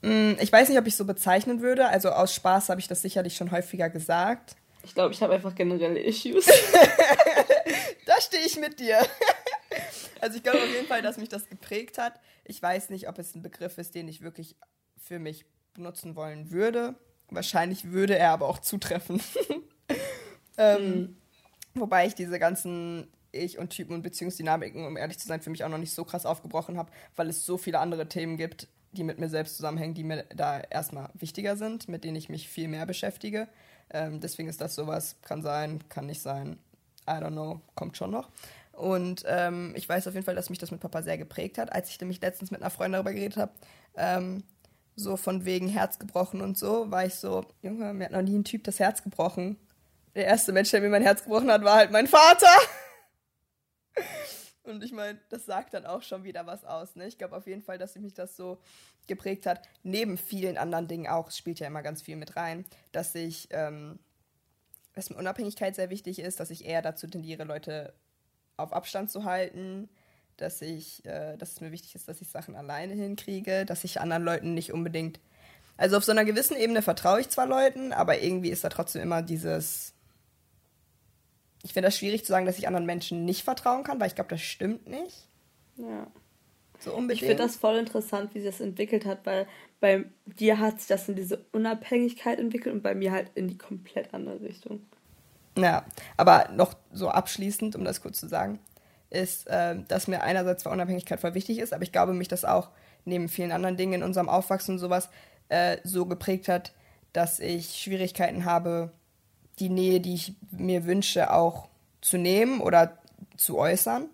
[0.01, 1.87] Mm, ich weiß nicht, ob ich so bezeichnen würde.
[1.87, 4.55] Also aus Spaß habe ich das sicherlich schon häufiger gesagt.
[4.83, 6.45] Ich glaube, ich habe einfach generelle Issues.
[8.05, 8.99] da stehe ich mit dir.
[10.19, 12.19] also ich glaube auf jeden Fall, dass mich das geprägt hat.
[12.45, 14.55] Ich weiß nicht, ob es ein Begriff ist, den ich wirklich
[14.97, 16.95] für mich benutzen wollen würde.
[17.29, 19.21] Wahrscheinlich würde er aber auch zutreffen.
[20.57, 21.17] ähm, mhm.
[21.75, 25.63] Wobei ich diese ganzen Ich- und Typen- und Beziehungsdynamiken, um ehrlich zu sein, für mich
[25.63, 29.03] auch noch nicht so krass aufgebrochen habe, weil es so viele andere Themen gibt, die
[29.03, 32.67] mit mir selbst zusammenhängen, die mir da erstmal wichtiger sind, mit denen ich mich viel
[32.67, 33.47] mehr beschäftige.
[33.89, 36.57] Ähm, deswegen ist das sowas, kann sein, kann nicht sein.
[37.07, 38.29] I don't know, kommt schon noch.
[38.73, 41.71] Und ähm, ich weiß auf jeden Fall, dass mich das mit Papa sehr geprägt hat.
[41.71, 43.51] Als ich nämlich letztens mit einer Freundin darüber geredet habe,
[43.95, 44.43] ähm,
[44.95, 48.37] so von wegen Herz gebrochen und so, war ich so, Junge, mir hat noch nie
[48.37, 49.57] ein Typ das Herz gebrochen.
[50.15, 52.47] Der erste Mensch, der mir mein Herz gebrochen hat, war halt mein Vater.
[54.63, 56.95] Und ich meine, das sagt dann auch schon wieder was aus.
[56.95, 57.07] Ne?
[57.07, 58.59] Ich glaube auf jeden Fall, dass mich das so
[59.07, 59.67] geprägt hat.
[59.83, 63.47] Neben vielen anderen Dingen auch, es spielt ja immer ganz viel mit rein, dass ich,
[63.51, 63.99] ähm,
[64.93, 67.93] dass mir Unabhängigkeit sehr wichtig ist, dass ich eher dazu tendiere, Leute
[68.57, 69.89] auf Abstand zu halten,
[70.37, 73.99] dass ich, äh, dass es mir wichtig ist, dass ich Sachen alleine hinkriege, dass ich
[73.99, 75.19] anderen Leuten nicht unbedingt.
[75.77, 79.01] Also auf so einer gewissen Ebene vertraue ich zwar Leuten, aber irgendwie ist da trotzdem
[79.01, 79.93] immer dieses
[81.63, 84.15] ich finde das schwierig zu sagen, dass ich anderen Menschen nicht vertrauen kann, weil ich
[84.15, 85.27] glaube, das stimmt nicht.
[85.77, 86.07] Ja.
[86.79, 87.21] So unbedingt.
[87.21, 89.47] Ich finde das voll interessant, wie sich das entwickelt hat, weil
[89.79, 93.57] bei dir hat sich das in diese Unabhängigkeit entwickelt und bei mir halt in die
[93.57, 94.81] komplett andere Richtung.
[95.57, 95.85] Ja,
[96.17, 98.59] aber noch so abschließend, um das kurz zu sagen,
[99.09, 102.45] ist, äh, dass mir einerseits zwar Unabhängigkeit voll wichtig ist, aber ich glaube, mich das
[102.45, 102.69] auch
[103.05, 105.09] neben vielen anderen Dingen in unserem Aufwachsen und sowas
[105.49, 106.73] äh, so geprägt hat,
[107.13, 108.91] dass ich Schwierigkeiten habe,
[109.59, 111.69] die Nähe, die ich mir wünsche, auch
[112.01, 112.97] zu nehmen oder
[113.37, 114.09] zu äußern.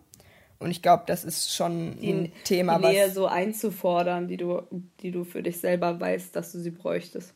[0.60, 4.64] Und ich glaube, das ist schon die, ein Thema, die Nähe so einzufordern, die du,
[5.02, 7.34] die du für dich selber weißt, dass du sie bräuchtest.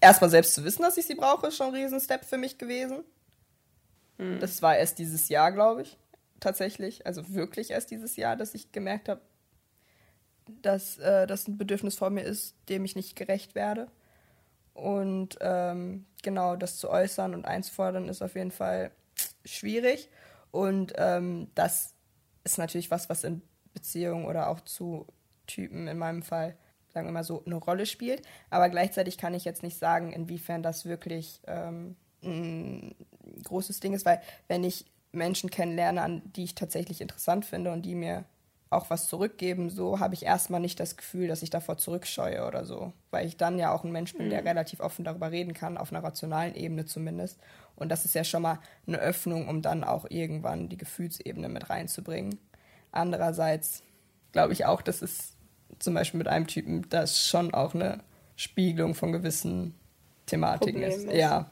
[0.00, 3.04] Erstmal selbst zu wissen, dass ich sie brauche, ist schon ein Riesenstep für mich gewesen.
[4.18, 4.38] Hm.
[4.38, 5.98] Das war erst dieses Jahr, glaube ich,
[6.38, 7.06] tatsächlich.
[7.06, 9.20] Also wirklich erst dieses Jahr, dass ich gemerkt habe,
[10.62, 13.88] dass äh, das ein Bedürfnis vor mir ist, dem ich nicht gerecht werde.
[14.74, 18.90] Und ähm, genau das zu äußern und einzufordern ist auf jeden Fall
[19.44, 20.08] schwierig.
[20.50, 21.94] Und ähm, das
[22.44, 25.06] ist natürlich was, was in Beziehungen oder auch zu
[25.46, 26.56] Typen in meinem Fall,
[26.92, 28.22] sagen wir mal so, eine Rolle spielt.
[28.50, 32.94] Aber gleichzeitig kann ich jetzt nicht sagen, inwiefern das wirklich ähm, ein
[33.44, 37.82] großes Ding ist, weil wenn ich Menschen kennenlerne, an die ich tatsächlich interessant finde und
[37.82, 38.24] die mir
[38.70, 42.64] auch was zurückgeben, so habe ich erstmal nicht das Gefühl, dass ich davor zurückscheue oder
[42.64, 42.92] so.
[43.10, 44.30] Weil ich dann ja auch ein Mensch bin, mhm.
[44.30, 47.40] der relativ offen darüber reden kann, auf einer rationalen Ebene zumindest.
[47.74, 51.68] Und das ist ja schon mal eine Öffnung, um dann auch irgendwann die Gefühlsebene mit
[51.68, 52.38] reinzubringen.
[52.92, 53.82] Andererseits
[54.30, 55.36] glaube ich auch, dass es
[55.80, 58.04] zum Beispiel mit einem Typen, das schon auch eine
[58.36, 59.74] Spiegelung von gewissen
[60.26, 61.04] Thematiken ist.
[61.04, 61.12] ist.
[61.12, 61.50] Ja.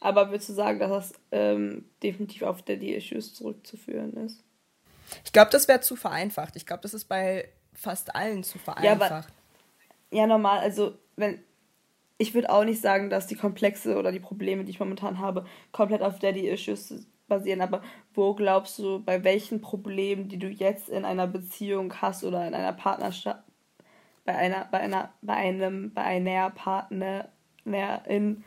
[0.00, 4.42] Aber würdest du sagen, dass das ähm, definitiv auf Daddy-Issues zurückzuführen ist?
[5.24, 6.56] Ich glaube, das wäre zu vereinfacht.
[6.56, 9.28] Ich glaube, das ist bei fast allen zu vereinfacht.
[10.10, 10.60] Ja, ja normal.
[10.60, 11.42] Also, wenn.
[12.18, 15.44] Ich würde auch nicht sagen, dass die Komplexe oder die Probleme, die ich momentan habe,
[15.70, 17.60] komplett auf Daddy-Issues basieren.
[17.60, 17.82] Aber
[18.14, 22.54] wo glaubst du, bei welchen Problemen, die du jetzt in einer Beziehung hast oder in
[22.54, 23.40] einer Partnerschaft,
[24.26, 28.44] bei einer, bei einer, bei einem, bei einer Partnerin.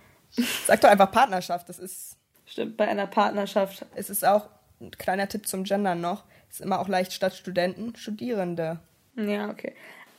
[0.67, 2.17] Sag doch einfach Partnerschaft, das ist.
[2.45, 3.86] Stimmt, bei einer Partnerschaft.
[3.95, 4.50] Es ist auch
[4.82, 6.26] ein kleiner Tipp zum Gendern noch.
[6.50, 8.80] Ist immer auch leicht statt Studenten Studierende.
[9.16, 9.74] Ja, okay.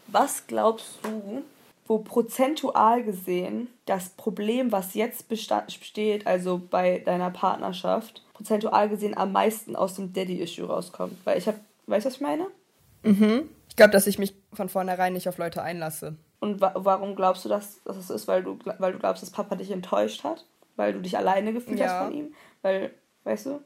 [0.06, 1.42] Was glaubst du,
[1.86, 9.32] wo prozentual gesehen das Problem, was jetzt besteht, also bei deiner Partnerschaft, prozentual gesehen am
[9.32, 11.14] meisten aus dem Daddy-Issue rauskommt.
[11.24, 12.46] Weil ich habe, weißt du, was ich meine?
[13.02, 13.48] Mhm.
[13.68, 16.16] Ich glaube, dass ich mich von vornherein nicht auf Leute einlasse.
[16.38, 18.28] Und wa warum glaubst du, dass, dass es ist?
[18.28, 20.46] Weil du, weil du glaubst, dass Papa dich enttäuscht hat?
[20.76, 21.86] Weil du dich alleine gefühlt ja.
[21.88, 22.34] hast von ihm?
[22.62, 22.92] Weil,
[23.24, 23.60] weißt du?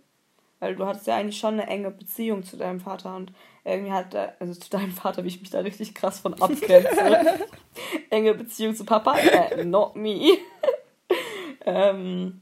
[0.65, 3.33] Weil du hattest ja eigentlich schon eine enge Beziehung zu deinem Vater und
[3.67, 7.35] irgendwie hat er, also zu deinem Vater, wie ich mich da richtig krass von abgrenze.
[8.11, 9.15] enge Beziehung zu Papa?
[9.19, 10.39] Äh, not me.
[11.67, 12.41] ähm,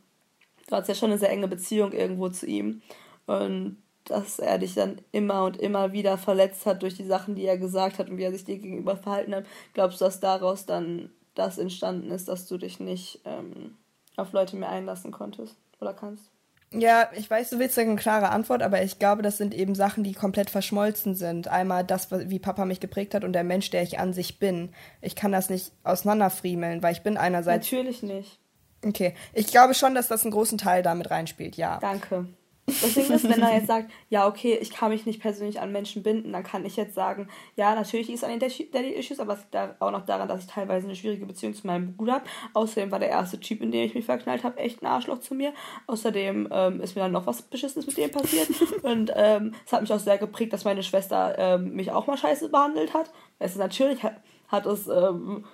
[0.69, 2.81] du hattest ja schon eine sehr enge Beziehung irgendwo zu ihm.
[3.27, 7.45] Und dass er dich dann immer und immer wieder verletzt hat durch die Sachen, die
[7.45, 9.47] er gesagt hat und wie er sich dir gegenüber verhalten hat.
[9.75, 13.79] Glaubst du, dass daraus dann das entstanden ist, dass du dich nicht ähm,
[14.17, 16.32] auf Leute mehr einlassen konntest oder kannst?
[16.75, 20.05] Ja, ich weiß, du willst eine klare Antwort, aber ich glaube, das sind eben Sachen,
[20.05, 21.49] die komplett verschmolzen sind.
[21.49, 24.71] Einmal das, wie Papa mich geprägt hat und der Mensch, der ich an sich bin.
[25.01, 27.71] Ich kann das nicht auseinanderfriemeln, weil ich bin einerseits.
[27.71, 28.39] Natürlich nicht.
[28.85, 31.79] Okay, ich glaube schon, dass das einen großen Teil damit reinspielt, ja.
[31.81, 32.27] Danke.
[32.67, 35.73] Das Ding ist, wenn er jetzt sagt, ja, okay, ich kann mich nicht persönlich an
[35.73, 39.35] Menschen binden, dann kann ich jetzt sagen, ja, natürlich ist es an den Daddy-Issues, aber
[39.35, 42.25] es liegt auch noch daran, dass ich teilweise eine schwierige Beziehung zu meinem Bruder habe.
[42.55, 45.35] Außerdem war der erste Typ, in den ich mich verknallt habe, echt ein Arschloch zu
[45.35, 45.53] mir.
[45.89, 48.49] Außerdem ähm, ist mir dann noch was Beschissenes mit dem passiert.
[48.83, 52.17] Und ähm, es hat mich auch sehr geprägt, dass meine Schwester ähm, mich auch mal
[52.17, 53.11] scheiße behandelt hat.
[53.41, 55.45] Also natürlich hat, hat es ähm,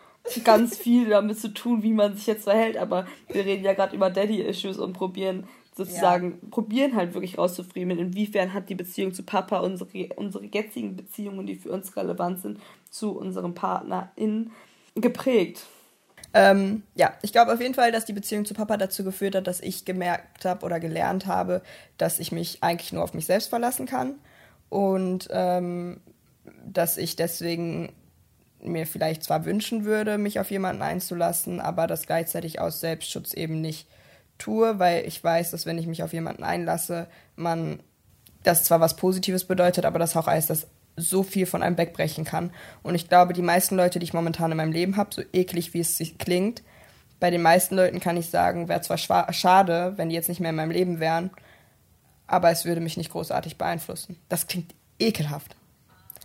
[0.45, 3.97] ganz viel damit zu tun, wie man sich jetzt verhält, aber wir reden ja gerade
[3.97, 6.49] über Daddy-Issues und probieren sozusagen ja.
[6.51, 11.55] probieren halt wirklich rauszufriemeln, inwiefern hat die Beziehung zu Papa unsere, unsere jetzigen Beziehungen, die
[11.55, 12.59] für uns relevant sind,
[12.91, 14.51] zu unserem Partner in
[14.97, 15.63] geprägt.
[16.35, 19.47] Ähm, ja, ich glaube auf jeden Fall, dass die Beziehung zu Papa dazu geführt hat,
[19.47, 21.63] dass ich gemerkt habe oder gelernt habe,
[21.97, 24.17] dass ich mich eigentlich nur auf mich selbst verlassen kann
[24.69, 26.01] und ähm,
[26.67, 27.93] dass ich deswegen
[28.61, 33.61] mir vielleicht zwar wünschen würde, mich auf jemanden einzulassen, aber das gleichzeitig aus Selbstschutz eben
[33.61, 33.87] nicht
[34.39, 37.81] tue, weil ich weiß, dass wenn ich mich auf jemanden einlasse, man
[38.43, 42.25] das zwar was Positives bedeutet, aber das auch heißt, dass so viel von einem wegbrechen
[42.25, 42.51] kann.
[42.83, 45.75] Und ich glaube, die meisten Leute, die ich momentan in meinem Leben habe, so eklig
[45.75, 46.63] wie es sich klingt,
[47.21, 48.99] bei den meisten Leuten kann ich sagen, wäre zwar
[49.33, 51.31] schade, wenn die jetzt nicht mehr in meinem Leben wären,
[52.27, 54.17] aber es würde mich nicht großartig beeinflussen.
[54.29, 55.57] Das klingt ekelhaft.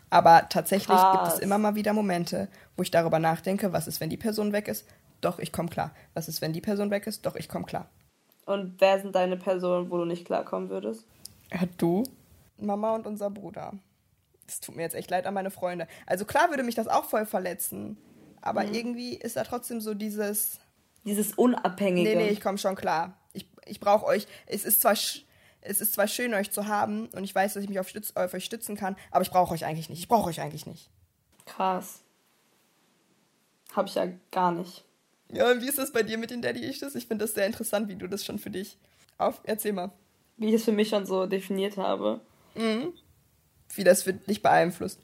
[0.10, 1.18] Aber tatsächlich Krass.
[1.18, 2.48] gibt es immer mal wieder Momente,
[2.78, 4.86] wo ich darüber nachdenke, was ist, wenn die Person weg ist?
[5.22, 5.92] Doch, ich komme klar.
[6.14, 7.26] Was ist, wenn die Person weg ist?
[7.26, 7.90] Doch, ich komme klar.
[8.46, 11.06] Und wer sind deine Personen, wo du nicht klarkommen würdest?
[11.52, 12.04] Ja, du,
[12.58, 13.74] Mama und unser Bruder.
[14.48, 15.88] Es tut mir jetzt echt leid an meine Freunde.
[16.06, 17.98] Also klar würde mich das auch voll verletzen.
[18.42, 18.74] Aber mhm.
[18.74, 20.60] irgendwie ist da trotzdem so dieses.
[21.06, 22.10] Dieses Unabhängige.
[22.10, 23.18] Nee, nee, ich komme schon klar.
[23.34, 24.28] Ich, ich brauche euch.
[24.46, 24.96] Es ist zwar.
[25.66, 28.12] Es ist zwar schön, euch zu haben und ich weiß, dass ich mich auf, stütz,
[28.18, 30.00] auf euch stützen kann, aber ich brauche euch eigentlich nicht.
[30.00, 30.90] Ich brauche euch eigentlich nicht.
[31.46, 32.02] Krass.
[33.74, 34.84] Hab ich ja gar nicht.
[35.34, 36.96] Ja, und wie ist das bei dir mit den Daddy-Issues?
[36.96, 38.78] Ich finde das sehr interessant, wie du das schon für dich
[39.18, 39.42] auf.
[39.44, 39.92] Erzähl mal.
[40.38, 42.22] Wie ich es für mich schon so definiert habe.
[42.56, 42.94] Mhm.
[43.74, 45.00] Wie das für dich beeinflusst.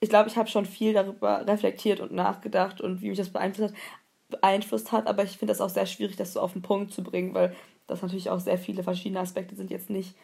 [0.00, 3.74] Ich glaube, ich habe schon viel darüber reflektiert und nachgedacht und wie mich das beeinflusst
[3.74, 3.80] hat,
[4.28, 7.02] beeinflusst hat, aber ich finde das auch sehr schwierig, das so auf den Punkt zu
[7.02, 7.56] bringen, weil
[7.86, 9.70] das natürlich auch sehr viele verschiedene Aspekte sind.
[9.70, 10.14] Jetzt nicht,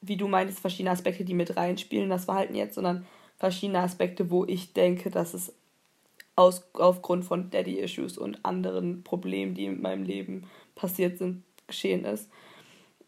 [0.00, 4.44] wie du meintest, verschiedene Aspekte, die mit reinspielen, das Verhalten jetzt, sondern verschiedene Aspekte, wo
[4.44, 5.54] ich denke, dass es
[6.36, 12.30] aus, aufgrund von Daddy-Issues und anderen Problemen, die in meinem Leben passiert sind, geschehen ist.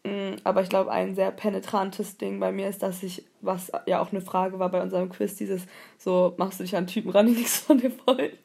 [0.03, 3.99] Mm, aber ich glaube, ein sehr penetrantes Ding bei mir ist, dass ich, was ja
[4.01, 5.65] auch eine Frage war bei unserem Quiz, dieses
[5.97, 8.31] so, machst du dich an Typen ran, die nichts von dir wollen?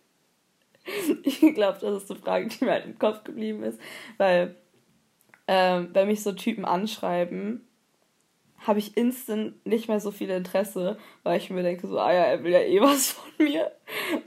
[1.22, 3.78] Ich glaube, das ist eine Frage, die mir halt im Kopf geblieben ist,
[4.16, 4.56] weil
[5.46, 7.68] ähm, wenn mich so Typen anschreiben,
[8.66, 12.24] habe ich instant nicht mehr so viel Interesse, weil ich mir denke, so, ah ja,
[12.24, 13.72] er will ja eh was von mir.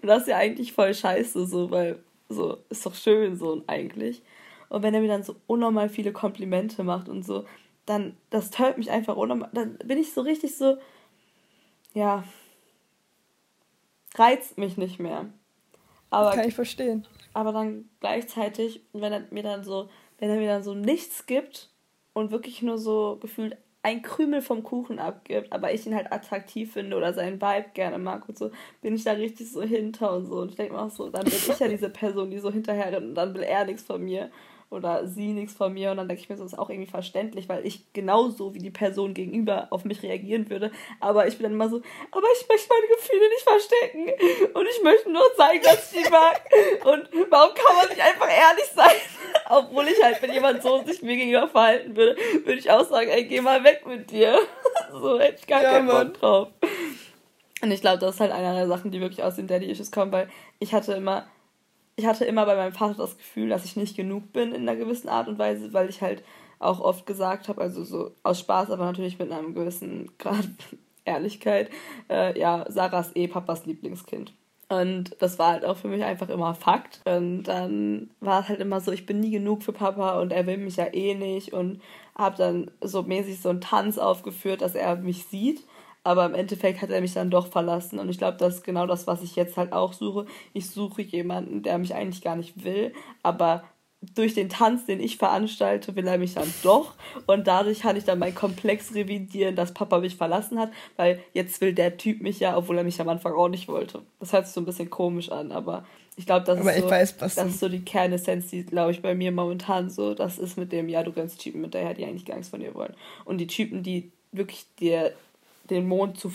[0.01, 4.21] Und das ist ja eigentlich voll scheiße, so, weil, so, ist doch schön, so, eigentlich.
[4.69, 7.45] Und wenn er mir dann so unnormal viele Komplimente macht und so,
[7.85, 10.77] dann, das tölt mich einfach unnormal, dann bin ich so richtig so,
[11.93, 12.23] ja,
[14.15, 15.29] reizt mich nicht mehr.
[16.09, 17.07] Aber, das kann ich verstehen.
[17.33, 21.69] Aber dann gleichzeitig, wenn er mir dann so, wenn er mir dann so nichts gibt
[22.13, 26.71] und wirklich nur so gefühlt ein Krümel vom Kuchen abgibt, aber ich ihn halt attraktiv
[26.71, 28.49] finde oder seinen Vibe gerne mag und so,
[28.81, 30.39] bin ich da richtig so hinter und so.
[30.39, 32.93] Und ich denke mir auch so, dann bin ich ja diese Person, die so hinterher
[32.93, 34.31] rennt und dann will er nichts von mir
[34.73, 36.89] oder sie nichts von mir und dann denke ich mir so, das ist auch irgendwie
[36.89, 41.43] verständlich, weil ich genauso wie die Person gegenüber auf mich reagieren würde, aber ich bin
[41.43, 45.63] dann immer so, aber ich möchte meine Gefühle nicht verstecken und ich möchte nur zeigen,
[45.63, 46.41] dass ich sie mag
[46.86, 48.97] und warum kann man nicht einfach ehrlich sein?
[49.49, 53.09] Obwohl ich halt, wenn jemand so sich mir gegenüber verhalten würde, würde ich auch sagen,
[53.09, 54.39] ey, geh mal weg mit dir.
[54.91, 56.47] so hätte ich gar ja, keinen Bock drauf.
[57.61, 60.11] Und ich glaube, das ist halt eine der Sachen, die wirklich aus den Daddy-Issues kommen,
[60.11, 61.26] weil ich hatte immer,
[61.95, 64.77] ich hatte immer bei meinem Vater das Gefühl, dass ich nicht genug bin in einer
[64.77, 66.23] gewissen Art und Weise, weil ich halt
[66.59, 70.47] auch oft gesagt habe, also so aus Spaß, aber natürlich mit einem gewissen Grad
[71.05, 71.69] Ehrlichkeit,
[72.09, 74.33] äh, ja, Sarah ist eh Papas Lieblingskind.
[74.69, 77.01] Und das war halt auch für mich einfach immer Fakt.
[77.05, 80.47] Und dann war es halt immer so, ich bin nie genug für Papa und er
[80.47, 81.53] will mich ja eh nicht.
[81.53, 81.81] Und
[82.15, 85.63] habe dann so mäßig so einen Tanz aufgeführt, dass er mich sieht.
[86.04, 87.99] Aber im Endeffekt hat er mich dann doch verlassen.
[87.99, 90.26] Und ich glaube, das ist genau das, was ich jetzt halt auch suche.
[90.54, 93.64] Ich suche jemanden, der mich eigentlich gar nicht will, aber
[94.16, 96.93] durch den Tanz, den ich veranstalte, will er mich dann doch.
[97.26, 101.62] Und dadurch kann ich dann meinen Komplex revidieren, dass Papa mich verlassen hat, weil jetzt
[101.62, 104.01] will der Typ mich ja, obwohl er mich am Anfang auch nicht wollte.
[104.20, 105.86] Das hört sich so ein bisschen komisch an, aber
[106.16, 109.16] ich glaube, das, ist so, weiß, das ist so die Kernessenz, die, glaube ich, bei
[109.16, 112.26] mir momentan so, das ist mit dem, ja, du rennst Typen mit daher, die eigentlich
[112.26, 112.93] gar nichts von dir wollen.
[113.26, 115.14] Und die Typen, die wirklich dir
[115.70, 116.32] den Mond zu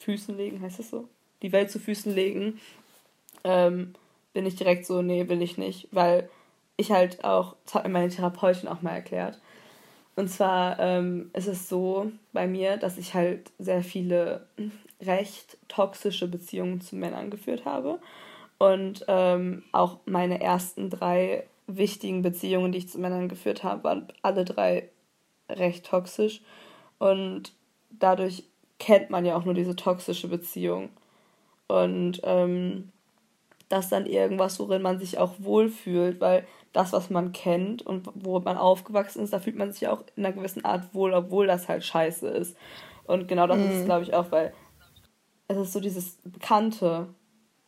[0.00, 1.08] Füßen legen, heißt das so?
[1.42, 2.60] Die Welt zu Füßen legen,
[3.44, 3.94] ähm,
[4.32, 6.28] bin ich direkt so, nee, will ich nicht, weil
[6.76, 9.40] ich halt auch, das hat mir meine Therapeutin auch mal erklärt.
[10.16, 14.46] Und zwar ähm, ist es so bei mir, dass ich halt sehr viele
[15.00, 18.00] recht toxische Beziehungen zu Männern geführt habe.
[18.58, 24.08] Und ähm, auch meine ersten drei wichtigen Beziehungen, die ich zu Männern geführt habe, waren
[24.22, 24.88] alle drei
[25.48, 26.40] recht toxisch.
[26.98, 27.52] Und
[27.90, 28.42] dadurch
[28.78, 30.90] kennt man ja auch nur diese toxische Beziehung.
[31.66, 32.90] Und ähm,
[33.68, 38.08] das ist dann irgendwas, worin man sich auch wohlfühlt, weil das, was man kennt und
[38.14, 41.46] wo man aufgewachsen ist, da fühlt man sich auch in einer gewissen Art wohl, obwohl
[41.46, 42.56] das halt scheiße ist.
[43.04, 43.64] Und genau das mhm.
[43.64, 44.52] ist es, glaube ich, auch, weil
[45.48, 47.08] es ist so dieses Bekannte.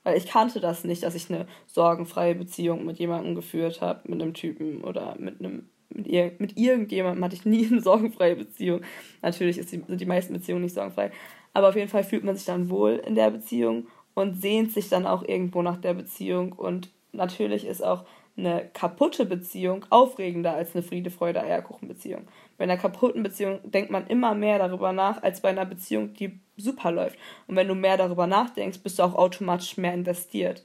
[0.02, 4.22] Weil ich kannte das nicht, dass ich eine sorgenfreie Beziehung mit jemandem geführt habe, mit
[4.22, 8.82] einem Typen oder mit einem mit, ir mit irgendjemandem hatte ich nie eine sorgenfreie Beziehung.
[9.22, 11.10] Natürlich die, sind die meisten Beziehungen nicht sorgenfrei.
[11.52, 14.88] Aber auf jeden Fall fühlt man sich dann wohl in der Beziehung und sehnt sich
[14.88, 16.52] dann auch irgendwo nach der Beziehung.
[16.52, 18.04] Und natürlich ist auch
[18.36, 22.26] eine kaputte Beziehung aufregender als eine Friede, Freude, Eierkuchen-Beziehung.
[22.56, 26.38] Bei einer kaputten Beziehung denkt man immer mehr darüber nach, als bei einer Beziehung, die
[26.56, 27.18] super läuft.
[27.46, 30.64] Und wenn du mehr darüber nachdenkst, bist du auch automatisch mehr investiert.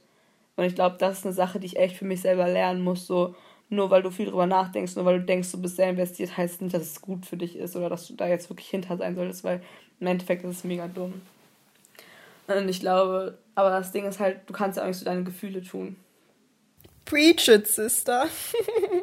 [0.56, 3.06] Und ich glaube, das ist eine Sache, die ich echt für mich selber lernen muss.
[3.06, 3.34] So,
[3.68, 6.62] nur weil du viel darüber nachdenkst, nur weil du denkst, du bist sehr investiert, heißt
[6.62, 9.14] nicht, dass es gut für dich ist oder dass du da jetzt wirklich hinter sein
[9.14, 9.62] solltest, weil
[10.00, 11.20] im Endeffekt ist es mega dumm.
[12.46, 15.24] Und ich glaube, aber das Ding ist halt, du kannst ja auch nicht so deine
[15.24, 15.96] Gefühle tun.
[17.04, 18.26] Preach it, Sister.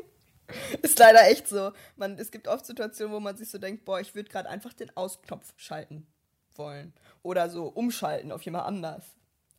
[0.82, 1.72] ist leider echt so.
[1.96, 4.74] Man, es gibt oft Situationen, wo man sich so denkt, boah, ich würde gerade einfach
[4.74, 6.08] den Ausknopf schalten
[6.56, 6.94] wollen.
[7.22, 9.04] Oder so umschalten auf jemand anders.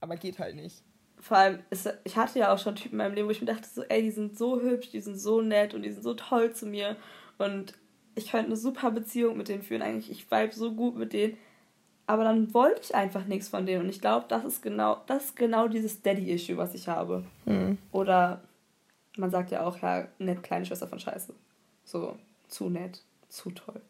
[0.01, 0.83] Aber geht halt nicht.
[1.25, 3.47] Vor allem, ist, ich hatte ja auch schon Typen in meinem Leben, wo ich mir
[3.47, 6.13] dachte, so, ey, die sind so hübsch, die sind so nett und die sind so
[6.13, 6.97] toll zu mir.
[7.39, 7.73] Und
[8.15, 9.81] ich könnte eine super Beziehung mit denen führen.
[9.81, 11.39] Eigentlich, ich vibe so gut mit denen.
[12.07, 13.85] Aber dann wollte ich einfach nichts von denen.
[13.85, 17.25] Und ich glaube, das ist genau, das ist genau dieses Daddy-Issue, was ich habe.
[17.47, 17.79] Mhm.
[17.91, 18.43] Oder
[19.17, 21.33] man sagt ja auch, ja, nett, kleine Schwester von Scheiße.
[21.87, 22.19] So,
[22.49, 23.01] zu nett,
[23.31, 23.81] zu toll.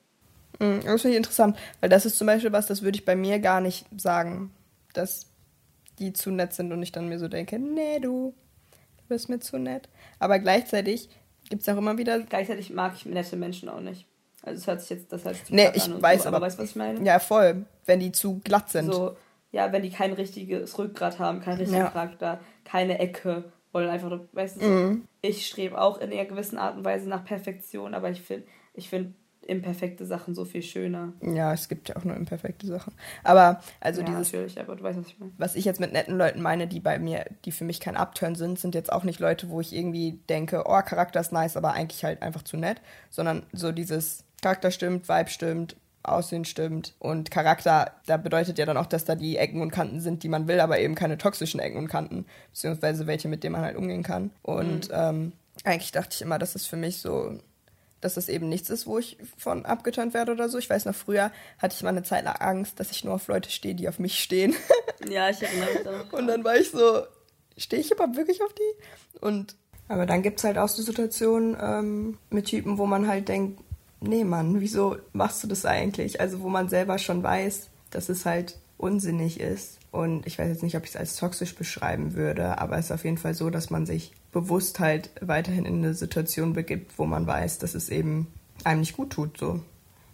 [0.60, 3.16] Mhm, das finde ich interessant, weil das ist zum Beispiel was, das würde ich bei
[3.16, 4.52] mir gar nicht sagen,
[4.92, 5.33] dass
[5.98, 8.34] die zu nett sind und ich dann mir so denke, nee, du,
[8.96, 9.88] du bist mir zu nett.
[10.18, 11.08] Aber gleichzeitig
[11.48, 12.20] gibt es auch immer wieder.
[12.20, 14.06] Gleichzeitig mag ich nette Menschen auch nicht.
[14.42, 16.70] Also es hört sich jetzt, das heißt nee, ich weiß, so, aber, aber weißt was
[16.70, 17.02] ich meine?
[17.04, 17.64] Ja, voll.
[17.86, 18.92] Wenn die zu glatt sind.
[18.92, 19.16] So,
[19.52, 21.88] ja, wenn die kein richtiges Rückgrat haben, kein richtigen ja.
[21.88, 25.08] Charakter, keine Ecke, wollen einfach, weißt du, mhm.
[25.22, 28.88] ich strebe auch in einer gewissen Art und Weise nach Perfektion, aber ich finde, ich
[28.88, 29.14] finde
[29.46, 31.12] imperfekte Sachen so viel schöner.
[31.20, 32.92] Ja, es gibt ja auch nur imperfekte Sachen.
[33.22, 34.32] Aber also ja, dieses.
[34.32, 35.32] Natürlich, aber du weißt, was ich meine.
[35.38, 38.34] Was ich jetzt mit netten Leuten meine, die bei mir, die für mich kein Upturn
[38.34, 41.72] sind, sind jetzt auch nicht Leute, wo ich irgendwie denke, oh, Charakter ist nice, aber
[41.72, 42.80] eigentlich halt einfach zu nett,
[43.10, 48.76] sondern so dieses Charakter stimmt, Vibe stimmt, Aussehen stimmt und Charakter, da bedeutet ja dann
[48.76, 51.60] auch, dass da die Ecken und Kanten sind, die man will, aber eben keine toxischen
[51.60, 54.30] Ecken und Kanten, beziehungsweise welche, mit denen man halt umgehen kann.
[54.42, 54.94] Und mhm.
[54.94, 55.32] ähm,
[55.64, 57.38] eigentlich dachte ich immer, dass es für mich so,
[58.04, 60.58] dass es eben nichts ist, wo ich von abgeturnt werde oder so.
[60.58, 63.28] Ich weiß noch, früher hatte ich mal eine Zeit lang Angst, dass ich nur auf
[63.28, 64.54] Leute stehe, die auf mich stehen.
[65.08, 66.10] ja, ich erinnere mich daran.
[66.10, 67.02] Und dann war ich so,
[67.56, 69.18] stehe ich überhaupt wirklich auf die?
[69.20, 69.56] Und
[69.88, 73.60] aber dann gibt es halt auch so Situationen ähm, mit Typen, wo man halt denkt,
[74.00, 76.20] nee Mann, wieso machst du das eigentlich?
[76.20, 79.78] Also wo man selber schon weiß, dass es halt unsinnig ist.
[79.90, 82.92] Und ich weiß jetzt nicht, ob ich es als toxisch beschreiben würde, aber es ist
[82.92, 87.06] auf jeden Fall so, dass man sich bewusst halt weiterhin in eine Situation begibt, wo
[87.06, 88.26] man weiß, dass es eben
[88.64, 89.38] einem nicht gut tut.
[89.38, 89.60] So.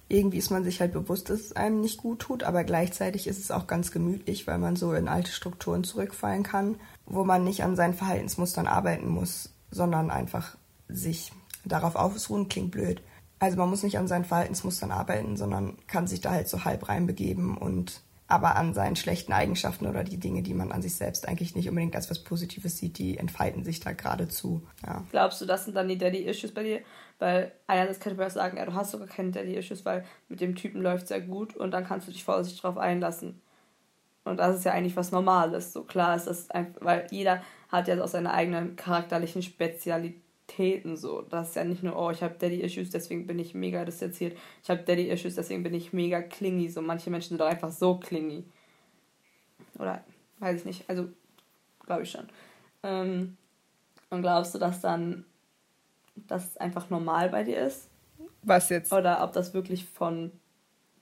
[0.09, 3.41] Irgendwie ist man sich halt bewusst, dass es einem nicht gut tut, aber gleichzeitig ist
[3.41, 7.64] es auch ganz gemütlich, weil man so in alte Strukturen zurückfallen kann, wo man nicht
[7.64, 10.57] an seinen Verhaltensmustern arbeiten muss, sondern einfach
[10.89, 11.33] sich
[11.64, 13.03] darauf ausruhen, klingt blöd,
[13.41, 16.89] also man muss nicht an seinen Verhaltensmustern arbeiten, sondern kann sich da halt so halb
[16.89, 21.26] reinbegeben und aber an seinen schlechten Eigenschaften oder die Dinge, die man an sich selbst
[21.28, 24.66] eigentlich nicht unbedingt als was Positives sieht, die entfalten sich da geradezu.
[24.87, 25.05] Ja.
[25.11, 26.81] Glaubst du, das sind dann die Daddy-Issues bei dir?
[27.18, 30.55] Weil einerseits könnte man auch sagen, ja, du hast sogar keine Daddy-Issues, weil mit dem
[30.55, 33.41] Typen läuft sehr gut und dann kannst du dich vorsichtig drauf einlassen.
[34.24, 35.72] Und das ist ja eigentlich was Normales.
[35.72, 40.96] So klar ist das einfach, weil jeder hat ja auch seine eigenen charakterlichen Spezialitäten Täten
[40.96, 41.22] so.
[41.22, 44.36] Das ist ja nicht nur, oh, ich habe Daddy-Issues, deswegen bin ich mega distanziert.
[44.62, 46.68] Ich habe Daddy-Issues, deswegen bin ich mega clingy.
[46.68, 48.44] So, manche Menschen sind doch einfach so clingy.
[49.78, 50.05] Oder,
[50.40, 50.84] weiß ich nicht.
[50.90, 51.09] Also,
[51.86, 52.28] glaube ich schon.
[52.82, 53.36] Ähm,
[54.11, 55.24] und glaubst du, dass dann
[56.16, 57.88] das einfach normal bei dir ist?
[58.42, 58.92] Was jetzt?
[58.92, 60.32] Oder ob das wirklich von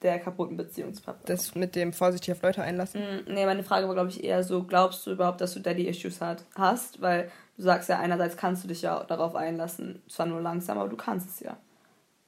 [0.03, 3.01] der kaputten Beziehung zu Papa Das mit dem vorsichtig auf Leute einlassen?
[3.01, 6.21] Mm, nee, meine Frage war, glaube ich, eher so, glaubst du überhaupt, dass du Daddy-Issues
[6.55, 7.01] hast?
[7.01, 10.89] Weil du sagst ja, einerseits kannst du dich ja darauf einlassen, zwar nur langsam, aber
[10.89, 11.59] du kannst es ja.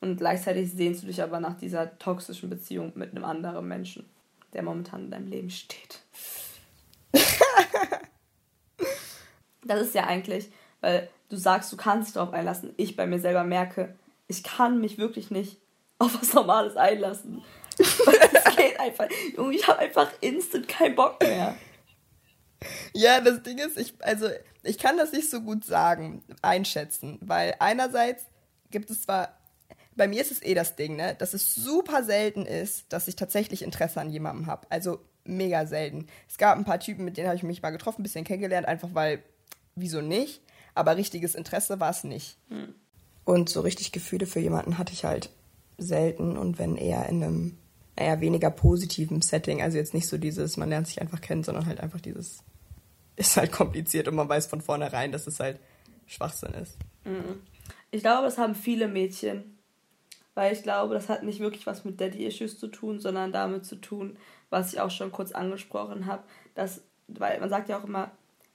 [0.00, 4.08] Und gleichzeitig sehnst du dich aber nach dieser toxischen Beziehung mit einem anderen Menschen,
[4.52, 6.00] der momentan in deinem Leben steht.
[9.64, 10.50] das ist ja eigentlich,
[10.80, 12.72] weil du sagst, du kannst dich darauf einlassen.
[12.76, 13.94] Ich bei mir selber merke,
[14.26, 15.58] ich kann mich wirklich nicht
[15.98, 17.42] auf was Normales einlassen.
[17.78, 17.98] Es
[18.56, 19.06] geht einfach.
[19.36, 21.54] Junge, ich habe einfach instant keinen Bock mehr.
[22.94, 24.28] Ja, das Ding ist, ich, also
[24.62, 28.24] ich kann das nicht so gut sagen, einschätzen, weil einerseits
[28.70, 29.36] gibt es zwar,
[29.96, 33.16] bei mir ist es eh das Ding, ne, dass es super selten ist, dass ich
[33.16, 34.66] tatsächlich Interesse an jemandem habe.
[34.70, 36.06] Also mega selten.
[36.28, 38.66] Es gab ein paar Typen, mit denen habe ich mich mal getroffen, ein bisschen kennengelernt,
[38.66, 39.22] einfach weil,
[39.74, 40.42] wieso nicht?
[40.74, 42.36] Aber richtiges Interesse war es nicht.
[42.48, 42.74] Hm.
[43.24, 45.30] Und so richtig Gefühle für jemanden hatte ich halt
[45.78, 47.58] selten und wenn eher in einem,
[47.96, 49.62] naja, weniger positiven Setting.
[49.62, 52.42] Also jetzt nicht so dieses, man lernt sich einfach kennen, sondern halt einfach dieses
[53.16, 55.60] ist halt kompliziert und man weiß von vornherein, dass es halt
[56.06, 56.78] Schwachsinn ist.
[57.04, 57.42] Mhm.
[57.90, 59.56] Ich glaube, das haben viele Mädchen.
[60.34, 63.76] Weil ich glaube, das hat nicht wirklich was mit Daddy-Issues zu tun, sondern damit zu
[63.76, 64.16] tun,
[64.48, 66.22] was ich auch schon kurz angesprochen habe.
[66.54, 68.10] Dass, weil man sagt ja auch immer,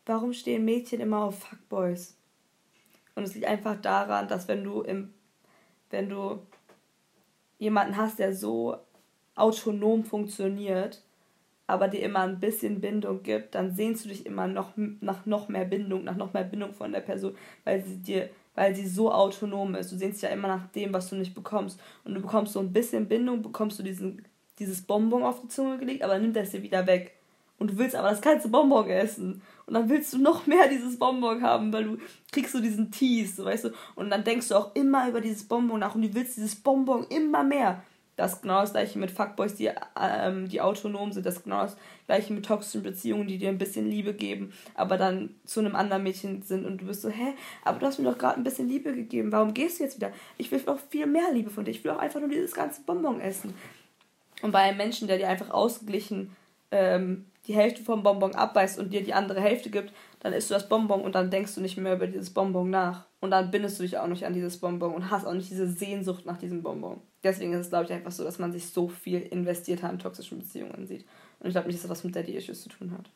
[0.05, 2.15] warum stehen Mädchen immer auf Fuckboys?
[3.15, 5.13] Und es liegt einfach daran, dass wenn du im,
[5.89, 6.45] wenn du
[7.59, 8.77] jemanden hast, der so
[9.35, 11.03] autonom funktioniert,
[11.67, 15.49] aber dir immer ein bisschen Bindung gibt, dann sehnst du dich immer noch nach noch
[15.49, 19.11] mehr Bindung, nach noch mehr Bindung von der Person, weil sie dir, weil sie so
[19.11, 19.91] autonom ist.
[19.91, 21.79] Du sehnst ja immer nach dem, was du nicht bekommst.
[22.03, 24.23] Und du bekommst so ein bisschen Bindung, bekommst du diesen,
[24.59, 27.15] dieses Bonbon auf die Zunge gelegt, aber nimmt das dir wieder weg.
[27.57, 29.41] Und du willst aber das ganze Bonbon essen.
[29.65, 31.97] Und dann willst du noch mehr dieses Bonbon haben, weil du
[32.31, 33.69] kriegst so diesen Tease, weißt du.
[33.95, 37.05] Und dann denkst du auch immer über dieses Bonbon nach und du willst dieses Bonbon
[37.09, 37.81] immer mehr.
[38.15, 41.25] Das genau das gleiche mit Fuckboys, die, ähm, die autonom sind.
[41.25, 45.35] Das genau das gleiche mit toxischen Beziehungen, die dir ein bisschen Liebe geben, aber dann
[45.45, 48.17] zu einem anderen Mädchen sind und du bist so, hä, aber du hast mir doch
[48.17, 49.31] gerade ein bisschen Liebe gegeben.
[49.31, 50.11] Warum gehst du jetzt wieder?
[50.37, 51.71] Ich will noch viel mehr Liebe von dir.
[51.71, 53.53] Ich will auch einfach nur dieses ganze Bonbon essen.
[54.41, 56.35] Und bei einem Menschen, der dir einfach ausgeglichen
[56.71, 60.55] ähm, die Hälfte vom Bonbon abbeißt und dir die andere Hälfte gibt, dann isst du
[60.55, 63.05] das Bonbon und dann denkst du nicht mehr über dieses Bonbon nach.
[63.19, 65.67] Und dann bindest du dich auch nicht an dieses Bonbon und hast auch nicht diese
[65.67, 67.01] Sehnsucht nach diesem Bonbon.
[67.25, 70.37] Deswegen ist es, glaube ich, einfach so, dass man sich so viel investierter in toxischen
[70.37, 71.05] Beziehungen sieht.
[71.39, 73.09] Und ich glaube nicht, dass das was mit Daddy-Issues zu tun hat.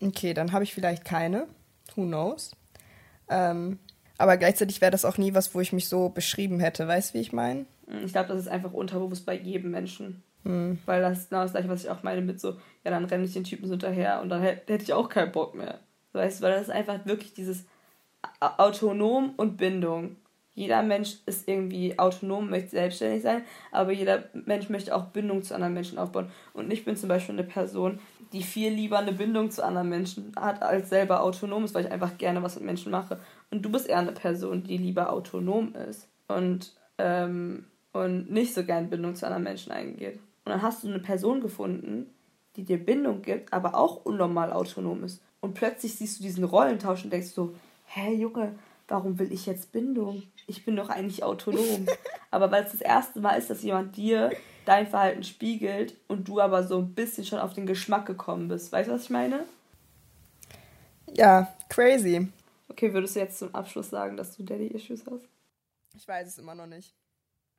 [0.00, 1.48] Okay, dann habe ich vielleicht keine.
[1.96, 2.52] Who knows?
[3.28, 3.78] Ähm,
[4.18, 6.86] aber gleichzeitig wäre das auch nie was, wo ich mich so beschrieben hätte.
[6.86, 7.64] Weißt du, wie ich meine?
[8.04, 10.22] Ich glaube, das ist einfach unterbewusst bei jedem Menschen.
[10.44, 10.78] Mhm.
[10.84, 12.52] Weil das ist genau das gleiche, was ich auch meine mit so,
[12.84, 15.54] ja, dann renne ich den Typen so hinterher und dann hätte ich auch keinen Bock
[15.54, 15.80] mehr.
[16.12, 17.64] Weißt du, weil das ist einfach wirklich dieses
[18.40, 20.16] Autonom und Bindung.
[20.58, 25.54] Jeder Mensch ist irgendwie autonom, möchte selbstständig sein, aber jeder Mensch möchte auch Bindung zu
[25.54, 26.32] anderen Menschen aufbauen.
[26.52, 28.00] Und ich bin zum Beispiel eine Person,
[28.32, 31.92] die viel lieber eine Bindung zu anderen Menschen hat, als selber autonom ist, weil ich
[31.92, 33.20] einfach gerne was mit Menschen mache.
[33.52, 38.64] Und du bist eher eine Person, die lieber autonom ist und, ähm, und nicht so
[38.64, 40.18] gern Bindung zu anderen Menschen eingeht.
[40.44, 42.10] Und dann hast du eine Person gefunden,
[42.56, 45.22] die dir Bindung gibt, aber auch unnormal autonom ist.
[45.38, 47.54] Und plötzlich siehst du diesen Rollentausch und denkst so,
[47.86, 48.56] hä Junge,
[48.88, 50.22] warum will ich jetzt Bindung?
[50.46, 51.86] Ich bin doch eigentlich autonom.
[52.30, 54.30] aber weil es das erste Mal ist, dass jemand dir
[54.64, 58.72] dein Verhalten spiegelt und du aber so ein bisschen schon auf den Geschmack gekommen bist.
[58.72, 59.44] Weißt du, was ich meine?
[61.14, 62.28] Ja, crazy.
[62.68, 65.28] Okay, würdest du jetzt zum Abschluss sagen, dass du Daddy-Issues hast?
[65.96, 66.94] Ich weiß es immer noch nicht.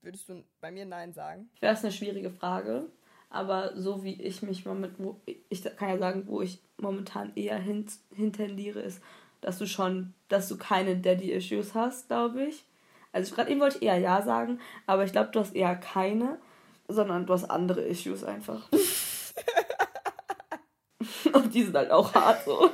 [0.02, 1.50] Würdest du bei mir Nein sagen?
[1.62, 2.86] Das ist eine schwierige Frage.
[3.30, 5.16] Aber so wie ich mich momentan,
[5.50, 9.02] ich kann ja sagen, wo ich momentan eher hin, hintendiere, ist,
[9.42, 12.66] dass du schon, dass du keine Daddy-Issues hast, glaube ich.
[13.12, 16.38] Also gerade eben wollte ich eher Ja sagen, aber ich glaube, du hast eher keine,
[16.88, 18.68] sondern du hast andere Issues einfach.
[21.34, 22.70] Und die sind halt auch hart so.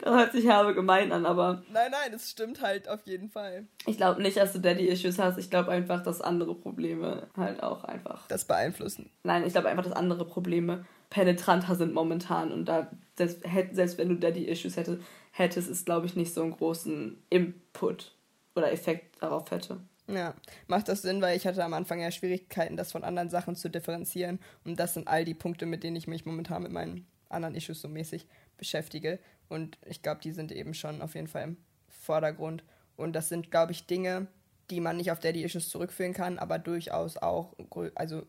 [0.00, 1.62] das hört sich herbe gemein an, aber.
[1.70, 3.66] Nein, nein, es stimmt halt auf jeden Fall.
[3.86, 5.38] Ich glaube nicht, dass du Daddy-Issues hast.
[5.38, 8.26] Ich glaube einfach, dass andere Probleme halt auch einfach.
[8.28, 9.10] Das beeinflussen.
[9.22, 12.52] Nein, ich glaube einfach, dass andere Probleme penetranter sind momentan.
[12.52, 15.02] Und da, selbst, wenn du Daddy-Issues hättest,
[15.32, 18.14] hättest, ist, glaube ich, nicht so einen großen Input
[18.54, 19.80] oder Effekt darauf hätte.
[20.06, 20.34] Ja,
[20.66, 23.68] macht das Sinn, weil ich hatte am Anfang ja Schwierigkeiten, das von anderen Sachen zu
[23.68, 24.40] differenzieren.
[24.64, 27.80] Und das sind all die Punkte, mit denen ich mich momentan mit meinen anderen Issues
[27.80, 29.20] so mäßig beschäftige.
[29.48, 31.56] Und ich glaube, die sind eben schon auf jeden Fall im
[31.88, 32.64] Vordergrund.
[32.96, 34.26] Und das sind, glaube ich, Dinge,
[34.70, 37.54] die man nicht auf Daddy-Issues zurückführen kann, aber durchaus auch,
[37.94, 38.22] also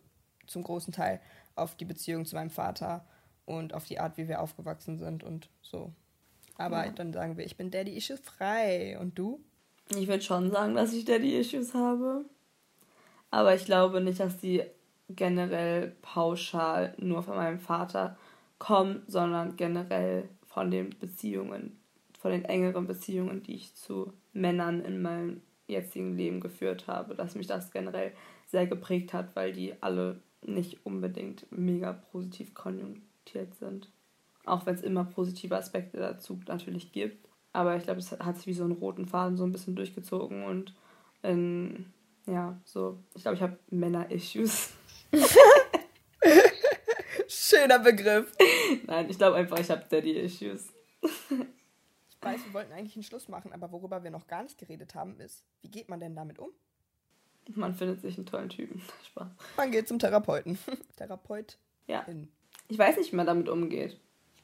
[0.51, 1.19] zum großen Teil
[1.55, 3.05] auf die Beziehung zu meinem Vater
[3.45, 5.91] und auf die Art, wie wir aufgewachsen sind und so.
[6.57, 6.91] Aber ja.
[6.91, 8.97] dann sagen wir, ich bin Daddy-Issues frei.
[8.99, 9.43] Und du?
[9.95, 12.25] Ich würde schon sagen, dass ich Daddy-Issues habe.
[13.31, 14.63] Aber ich glaube nicht, dass die
[15.09, 18.17] generell pauschal nur von meinem Vater
[18.59, 21.79] kommen, sondern generell von den Beziehungen,
[22.19, 27.35] von den engeren Beziehungen, die ich zu Männern in meinem jetzigen Leben geführt habe, dass
[27.35, 28.11] mich das generell
[28.47, 33.91] sehr geprägt hat, weil die alle nicht unbedingt mega positiv konjunktiert sind.
[34.45, 37.27] Auch wenn es immer positive Aspekte dazu natürlich gibt.
[37.53, 40.43] Aber ich glaube, es hat sich wie so einen roten Faden so ein bisschen durchgezogen
[40.43, 40.73] und
[41.21, 41.85] in,
[42.25, 44.73] ja, so, ich glaube, ich habe Männer-Issues.
[47.27, 48.33] Schöner Begriff.
[48.87, 50.73] Nein, ich glaube einfach, ich habe Daddy-Issues.
[51.01, 54.95] ich weiß, wir wollten eigentlich einen Schluss machen, aber worüber wir noch gar nicht geredet
[54.95, 56.49] haben, ist, wie geht man denn damit um?
[57.55, 58.81] Man findet sich einen tollen Typen.
[59.07, 59.27] Spaß.
[59.57, 60.57] Man geht zum Therapeuten.
[60.97, 61.57] Therapeut.
[61.87, 62.05] Ja.
[62.67, 63.99] Ich weiß nicht, wie man damit umgeht.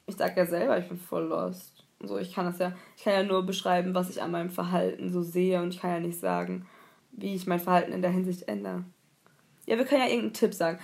[0.06, 1.84] Ich sag ja selber, ich bin voll lost.
[2.00, 5.10] So, ich kann das ja, ich kann ja nur beschreiben, was ich an meinem Verhalten
[5.10, 6.66] so sehe und ich kann ja nicht sagen,
[7.10, 8.84] wie ich mein Verhalten in der Hinsicht ändere.
[9.66, 10.78] Ja, wir können ja irgendeinen Tipp sagen.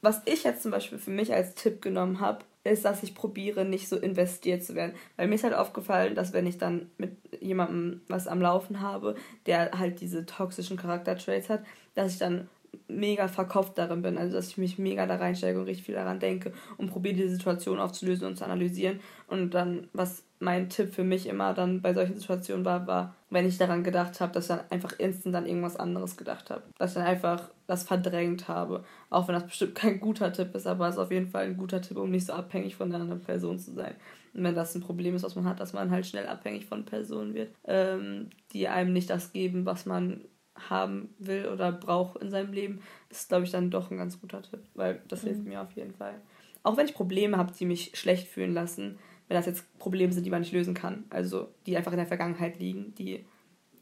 [0.00, 3.64] Was ich jetzt zum Beispiel für mich als Tipp genommen habe, ist, dass ich probiere,
[3.64, 4.94] nicht so investiert zu werden.
[5.16, 9.16] Weil mir ist halt aufgefallen, dass wenn ich dann mit jemandem was am Laufen habe,
[9.46, 12.48] der halt diese toxischen Charaktertraits hat, dass ich dann
[12.88, 14.18] mega verkauft darin bin.
[14.18, 17.28] Also, dass ich mich mega da reinsteige und richtig viel daran denke und probiere, die
[17.28, 19.00] Situation aufzulösen und zu analysieren.
[19.28, 23.46] Und dann, was mein Tipp für mich immer dann bei solchen Situationen war, war, wenn
[23.46, 26.62] ich daran gedacht habe, dass ich dann einfach instant an irgendwas anderes gedacht habe.
[26.78, 28.84] Dass ich dann einfach das verdrängt habe.
[29.08, 31.56] Auch wenn das bestimmt kein guter Tipp ist, aber es ist auf jeden Fall ein
[31.56, 33.94] guter Tipp, um nicht so abhängig von der anderen Person zu sein.
[34.34, 36.84] Und wenn das ein Problem ist, was man hat, dass man halt schnell abhängig von
[36.84, 40.22] Personen wird, ähm, die einem nicht das geben, was man
[40.68, 42.80] haben will oder braucht in seinem Leben,
[43.10, 45.28] ist, glaube ich, dann doch ein ganz guter Tipp, weil das mhm.
[45.28, 46.14] hilft mir auf jeden Fall.
[46.62, 48.98] Auch wenn ich Probleme habe, die mich schlecht fühlen lassen,
[49.28, 52.06] wenn das jetzt Probleme sind, die man nicht lösen kann, also die einfach in der
[52.06, 53.24] Vergangenheit liegen, die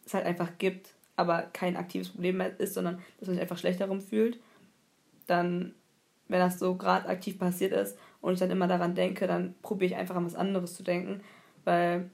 [0.07, 3.59] es halt einfach gibt, aber kein aktives Problem mehr ist, sondern dass man sich einfach
[3.59, 4.39] schlecht darum fühlt,
[5.27, 5.75] dann,
[6.29, 9.93] wenn das so gerade aktiv passiert ist und ich dann immer daran denke, dann probiere
[9.93, 11.21] ich einfach an was anderes zu denken,
[11.65, 12.11] weil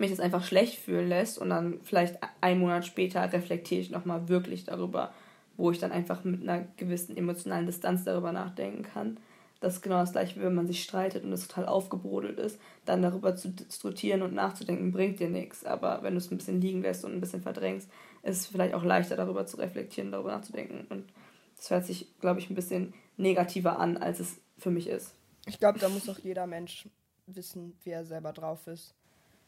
[0.00, 4.28] mich das einfach schlecht fühlen lässt und dann vielleicht einen Monat später reflektiere ich nochmal
[4.28, 5.12] wirklich darüber,
[5.56, 9.18] wo ich dann einfach mit einer gewissen emotionalen Distanz darüber nachdenken kann.
[9.60, 13.02] Das ist genau das gleiche, wenn man sich streitet und es total aufgebrodelt ist, dann
[13.02, 15.66] darüber zu diskutieren und nachzudenken, bringt dir nichts.
[15.66, 17.90] Aber wenn du es ein bisschen liegen lässt und ein bisschen verdrängst,
[18.22, 20.86] ist es vielleicht auch leichter, darüber zu reflektieren, darüber nachzudenken.
[20.88, 21.12] Und
[21.58, 25.14] das hört sich, glaube ich, ein bisschen negativer an, als es für mich ist.
[25.46, 26.88] Ich glaube, da muss auch jeder Mensch
[27.26, 28.94] wissen, wie er selber drauf ist.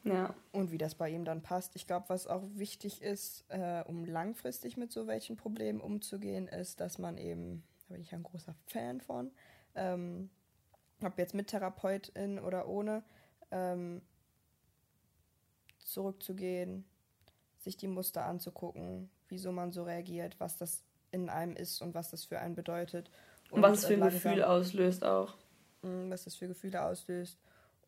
[0.05, 0.35] Ja.
[0.51, 1.77] Und wie das bei ihm dann passt.
[1.77, 6.81] Ich glaube, was auch wichtig ist, äh, um langfristig mit so welchen Problemen umzugehen, ist,
[6.81, 9.31] dass man eben, da bin ich ein großer Fan von,
[9.75, 10.31] ähm,
[11.03, 13.05] ob jetzt mit Therapeutin oder ohne,
[13.51, 14.03] ähm,
[15.79, 16.85] zurückzugehen,
[17.59, 20.83] sich die Muster anzugucken, wieso man so reagiert, was das
[21.13, 23.11] in einem ist und was das für einen bedeutet.
[23.51, 25.35] Und, und was es für ein Gefühl auslöst auch.
[25.83, 27.39] Mm, was das für Gefühle auslöst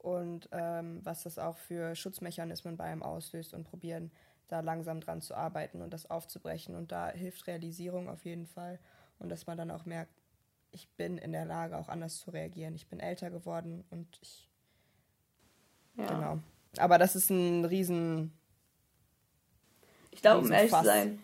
[0.04, 4.10] und ähm, was das auch für Schutzmechanismen bei einem auslöst und probieren,
[4.48, 6.74] da langsam dran zu arbeiten und das aufzubrechen.
[6.74, 8.78] Und da hilft Realisierung auf jeden Fall
[9.18, 10.12] und dass man dann auch merkt,
[10.72, 12.74] ich bin in der Lage, auch anders zu reagieren.
[12.74, 14.50] Ich bin älter geworden und ich.
[15.96, 16.06] Ja.
[16.06, 16.38] Genau.
[16.76, 18.32] Aber das ist ein riesen.
[20.10, 21.18] Ich glaube, um ehrlich zu sein,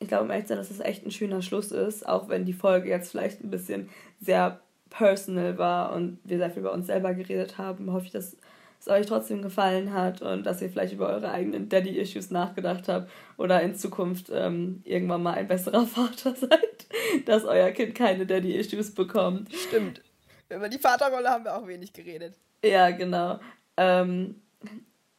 [0.00, 2.46] ich glaube, um ehrlich zu sein, dass das echt ein schöner Schluss ist, auch wenn
[2.46, 3.90] die Folge jetzt vielleicht ein bisschen
[4.20, 4.61] sehr
[4.92, 8.36] personal war und wir sehr viel über uns selber geredet haben, hoffe ich, dass
[8.78, 13.10] es euch trotzdem gefallen hat und dass ihr vielleicht über eure eigenen Daddy-Issues nachgedacht habt
[13.36, 16.86] oder in Zukunft ähm, irgendwann mal ein besserer Vater seid,
[17.24, 19.52] dass euer Kind keine Daddy-Issues bekommt.
[19.54, 20.02] Stimmt.
[20.48, 22.34] Über die Vaterrolle haben wir auch wenig geredet.
[22.62, 23.40] Ja, genau.
[23.76, 24.42] Ähm,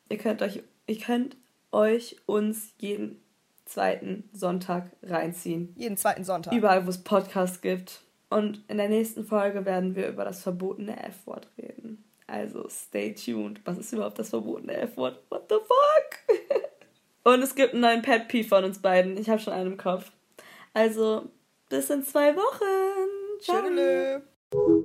[0.09, 1.35] ihr könnt euch, ihr könnt
[1.71, 3.23] euch uns jeden
[3.65, 5.73] zweiten Sonntag reinziehen.
[5.75, 6.53] Jeden zweiten Sonntag.
[6.53, 8.01] Überall, wo es Podcasts gibt.
[8.33, 12.03] Und in der nächsten Folge werden wir über das verbotene F-Wort reden.
[12.25, 13.61] Also stay tuned.
[13.65, 15.19] Was ist überhaupt das verbotene F-Wort?
[15.29, 16.39] What the fuck?
[17.23, 19.17] Und es gibt einen neuen Pet P von uns beiden.
[19.17, 20.11] Ich habe schon einen im Kopf.
[20.73, 21.29] Also
[21.69, 23.39] bis in zwei Wochen.
[23.39, 23.61] Ciao.
[23.61, 24.83] Tschüss.